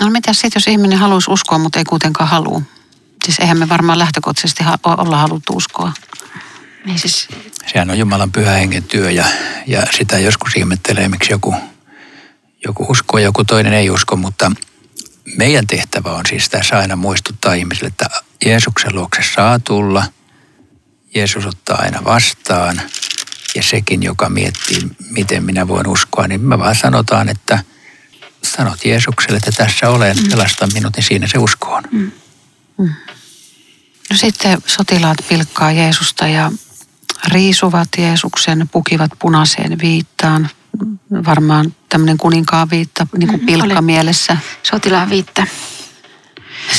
No 0.00 0.10
mitä 0.10 0.32
sitten, 0.32 0.52
jos 0.54 0.66
ihminen 0.66 0.98
haluaisi 0.98 1.30
uskoa, 1.30 1.58
mutta 1.58 1.78
ei 1.78 1.84
kuitenkaan 1.84 2.30
halua? 2.30 2.62
Siis 3.24 3.38
eihän 3.38 3.58
me 3.58 3.68
varmaan 3.68 3.98
lähtökohtaisesti 3.98 4.64
ha- 4.64 4.78
olla 4.84 5.16
haluttu 5.16 5.52
uskoa. 5.52 5.92
Niin 6.86 6.98
siis... 6.98 7.28
Sehän 7.72 7.90
on 7.90 7.98
Jumalan 7.98 8.32
pyhä 8.32 8.50
hengen 8.50 8.82
työ 8.82 9.10
ja, 9.10 9.24
ja 9.66 9.82
sitä 9.96 10.18
joskus 10.18 10.56
ihmettelee, 10.56 11.08
miksi 11.08 11.32
joku, 11.32 11.54
joku 12.64 12.86
uskoo 12.88 13.18
ja 13.18 13.24
joku 13.24 13.44
toinen 13.44 13.72
ei 13.72 13.90
usko, 13.90 14.16
mutta 14.16 14.52
meidän 15.36 15.66
tehtävä 15.66 16.12
on 16.12 16.26
siis 16.28 16.48
tässä 16.48 16.78
aina 16.78 16.96
muistuttaa 16.96 17.54
ihmisille, 17.54 17.88
että 17.88 18.06
Jeesuksen 18.44 18.94
luokse 18.94 19.22
saa 19.34 19.58
tulla. 19.58 20.04
Jeesus 21.14 21.46
ottaa 21.46 21.78
aina 21.82 22.04
vastaan– 22.04 22.80
ja 23.54 23.62
sekin, 23.62 24.02
joka 24.02 24.28
miettii, 24.28 24.78
miten 25.10 25.44
minä 25.44 25.68
voin 25.68 25.86
uskoa, 25.86 26.28
niin 26.28 26.40
me 26.40 26.58
vaan 26.58 26.74
sanotaan, 26.74 27.28
että 27.28 27.58
sanot 28.42 28.84
Jeesukselle, 28.84 29.36
että 29.36 29.52
tässä 29.52 29.90
olen, 29.90 30.16
mm. 30.16 30.28
pelasta 30.30 30.68
minut, 30.74 30.96
niin 30.96 31.04
siinä 31.04 31.26
se 31.26 31.38
usko 31.38 31.74
on. 31.74 31.82
Mm. 31.90 32.10
Mm. 32.78 32.94
No 34.10 34.16
sitten 34.16 34.58
sotilaat 34.66 35.18
pilkkaa 35.28 35.72
Jeesusta 35.72 36.26
ja 36.26 36.52
riisuvat 37.28 37.88
Jeesuksen, 37.98 38.68
pukivat 38.72 39.10
punaiseen 39.18 39.78
viittaan. 39.78 40.48
Varmaan 41.26 41.74
tämmöinen 41.88 42.18
kuninkaan 42.18 42.70
viitta, 42.70 43.06
niin 43.16 43.28
kuin 43.28 43.40
mm, 43.40 43.46
pilkka 43.46 43.82
mielessä. 43.82 44.36
Sotilaan 44.62 45.10
viitta. 45.10 45.46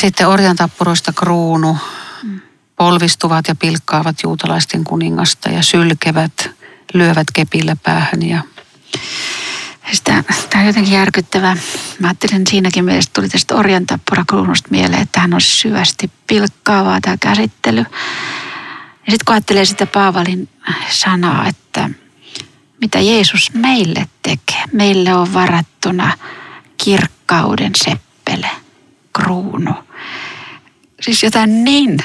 Sitten 0.01 0.27
orjan 0.27 0.55
tappuroista 0.55 1.13
kruunu, 1.13 1.77
mm. 2.23 2.41
polvistuvat 2.75 3.47
ja 3.47 3.55
pilkkaavat 3.55 4.15
juutalaisten 4.23 4.83
kuningasta 4.83 5.49
ja 5.49 5.63
sylkevät 5.63 6.49
lyövät 6.93 7.27
kepillä 7.33 7.75
päähän 7.83 8.29
ja 8.29 8.41
Sitä, 9.91 10.23
tämä 10.49 10.61
on 10.61 10.67
jotenkin 10.67 10.93
järkyttävää. 10.93 11.57
Mä 11.99 12.07
ajattelin 12.07 12.47
siinäkin 12.47 12.85
mielessä, 12.85 13.11
tuli 13.13 13.29
tästä 13.29 13.55
orjan 13.55 13.85
mieleen, 14.69 15.01
että 15.01 15.19
hän 15.19 15.33
on 15.33 15.41
syvästi 15.41 16.11
pilkkaavaa 16.27 17.01
tämä 17.01 17.17
käsittely. 17.19 17.79
Ja 17.79 19.11
sitten 19.11 19.25
kun 19.25 19.33
ajattelee 19.33 19.65
sitä 19.65 19.85
Paavalin 19.85 20.49
sanaa, 20.89 21.47
että 21.47 21.89
mitä 22.81 22.99
Jeesus 22.99 23.53
meille 23.53 24.07
tekee. 24.21 24.63
Meille 24.71 25.13
on 25.13 25.33
varattuna 25.33 26.17
kirkkauden 26.83 27.71
seppele, 27.75 28.49
kruunu. 29.13 29.73
Siis 31.01 31.23
jotain 31.23 31.63
niin 31.63 31.97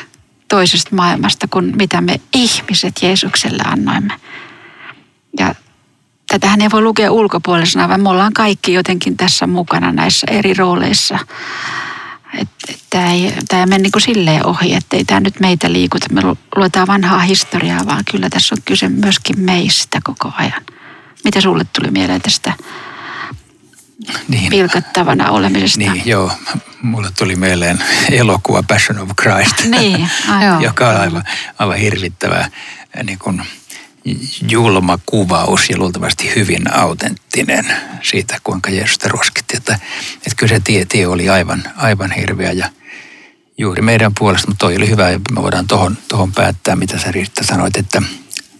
toisesta 0.49 0.97
maailmasta 0.97 1.49
kuin 1.49 1.77
mitä 1.77 2.01
me 2.01 2.21
ihmiset 2.35 2.95
Jeesukselle 3.03 3.63
annoimme. 3.67 4.15
Ja 5.39 5.55
tätähän 6.29 6.61
ei 6.61 6.71
voi 6.73 6.83
lukea 6.83 7.13
ulkopuolisena, 7.13 7.89
vaan 7.89 8.01
me 8.01 8.09
ollaan 8.09 8.33
kaikki 8.33 8.73
jotenkin 8.73 9.17
tässä 9.17 9.47
mukana 9.47 9.93
näissä 9.93 10.27
eri 10.31 10.55
rooleissa. 10.55 11.19
Tämä 12.91 13.13
ei, 13.13 13.35
tämä 13.49 13.63
ei 13.63 13.67
mene 13.67 13.83
niin 13.83 13.93
kuin 13.93 14.03
silleen 14.03 14.47
ohi, 14.47 14.75
että 14.75 14.97
ei 14.97 15.05
tämä 15.05 15.21
nyt 15.21 15.41
meitä 15.41 15.73
liikuta. 15.73 16.07
Me 16.13 16.23
luetaan 16.57 16.87
vanhaa 16.87 17.21
historiaa, 17.21 17.87
vaan 17.87 18.05
kyllä 18.11 18.31
tässä 18.31 18.55
on 18.55 18.63
kyse 18.65 18.89
myöskin 18.89 19.41
meistä 19.41 20.01
koko 20.05 20.33
ajan. 20.39 20.63
Mitä 21.25 21.41
sulle 21.41 21.67
tuli 21.73 21.91
mieleen 21.91 22.23
tästä 22.23 22.53
niin. 24.29 24.51
pilkattavana 24.51 25.31
olemisesta? 25.31 25.79
Niin, 25.79 26.03
joo. 26.07 26.33
Mulle 26.83 27.11
tuli 27.19 27.37
mieleen 27.37 27.83
elokuva 28.11 28.63
Passion 28.63 28.99
of 28.99 29.11
Christ, 29.21 29.65
niin, 29.65 30.11
joka 30.61 30.89
on 30.89 30.97
aivan, 31.01 31.25
aivan 31.59 31.77
hirvittävä 31.77 32.51
niin 33.03 33.19
kuin, 33.19 33.43
julma 34.49 34.99
kuvaus 35.07 35.71
ja 35.71 35.79
luultavasti 35.79 36.33
hyvin 36.37 36.75
autenttinen 36.75 37.67
siitä, 38.03 38.39
kuinka 38.45 38.71
Jeesusta 38.71 39.09
ruoskitti. 39.09 39.57
Että, 39.57 39.79
että 40.17 40.35
kyllä 40.37 40.55
se 40.55 40.61
tie, 40.65 40.85
tie 40.85 41.07
oli 41.07 41.29
aivan, 41.29 41.65
aivan 41.77 42.13
hirveä 42.13 42.53
ja 42.53 42.71
juuri 43.59 43.83
meidän 43.83 44.13
puolesta, 44.19 44.49
mutta 44.49 44.67
toi 44.67 44.77
oli 44.77 44.91
hyvä 44.91 45.11
ja 45.11 45.21
me 45.35 45.43
voidaan 45.43 45.67
tuohon 45.67 45.99
tohon 46.09 46.33
päättää, 46.33 46.77
mitä 46.77 46.99
sä 46.99 47.13
Riitta 47.13 47.45
sanoit, 47.45 47.77
että 47.77 48.03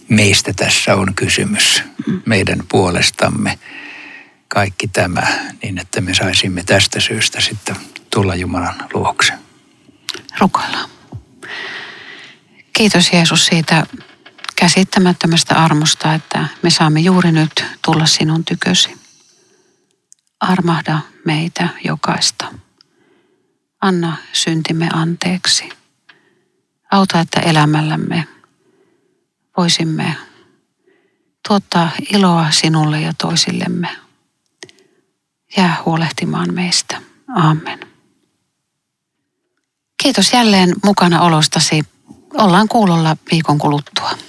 meistä 0.09 0.53
tässä 0.53 0.95
on 0.95 1.15
kysymys, 1.15 1.83
meidän 2.25 2.63
puolestamme 2.69 3.59
kaikki 4.47 4.87
tämä, 4.87 5.27
niin 5.63 5.77
että 5.77 6.01
me 6.01 6.13
saisimme 6.13 6.63
tästä 6.63 6.99
syystä 6.99 7.41
sitten 7.41 7.75
tulla 8.13 8.35
Jumalan 8.35 8.75
luokse. 8.93 9.33
Rukoillaan. 10.39 10.89
Kiitos 12.73 13.13
Jeesus 13.13 13.45
siitä 13.45 13.85
käsittämättömästä 14.59 15.55
armosta, 15.63 16.13
että 16.13 16.47
me 16.63 16.69
saamme 16.69 16.99
juuri 16.99 17.31
nyt 17.31 17.65
tulla 17.85 18.05
sinun 18.05 18.45
tykösi. 18.45 18.97
Armahda 20.39 20.99
meitä 21.25 21.69
jokaista. 21.83 22.45
Anna 23.81 24.17
syntimme 24.33 24.89
anteeksi. 24.93 25.69
Auta, 26.91 27.19
että 27.19 27.39
elämällämme 27.39 28.27
voisimme 29.57 30.15
tuottaa 31.47 31.89
iloa 32.13 32.51
sinulle 32.51 33.01
ja 33.01 33.13
toisillemme. 33.17 33.87
Jää 35.57 35.81
huolehtimaan 35.85 36.53
meistä. 36.53 37.01
Amen. 37.35 37.79
Kiitos 40.03 40.33
jälleen 40.33 40.75
mukana 40.83 41.21
olostasi. 41.21 41.83
Ollaan 42.33 42.67
kuulolla 42.67 43.17
viikon 43.31 43.57
kuluttua. 43.57 44.28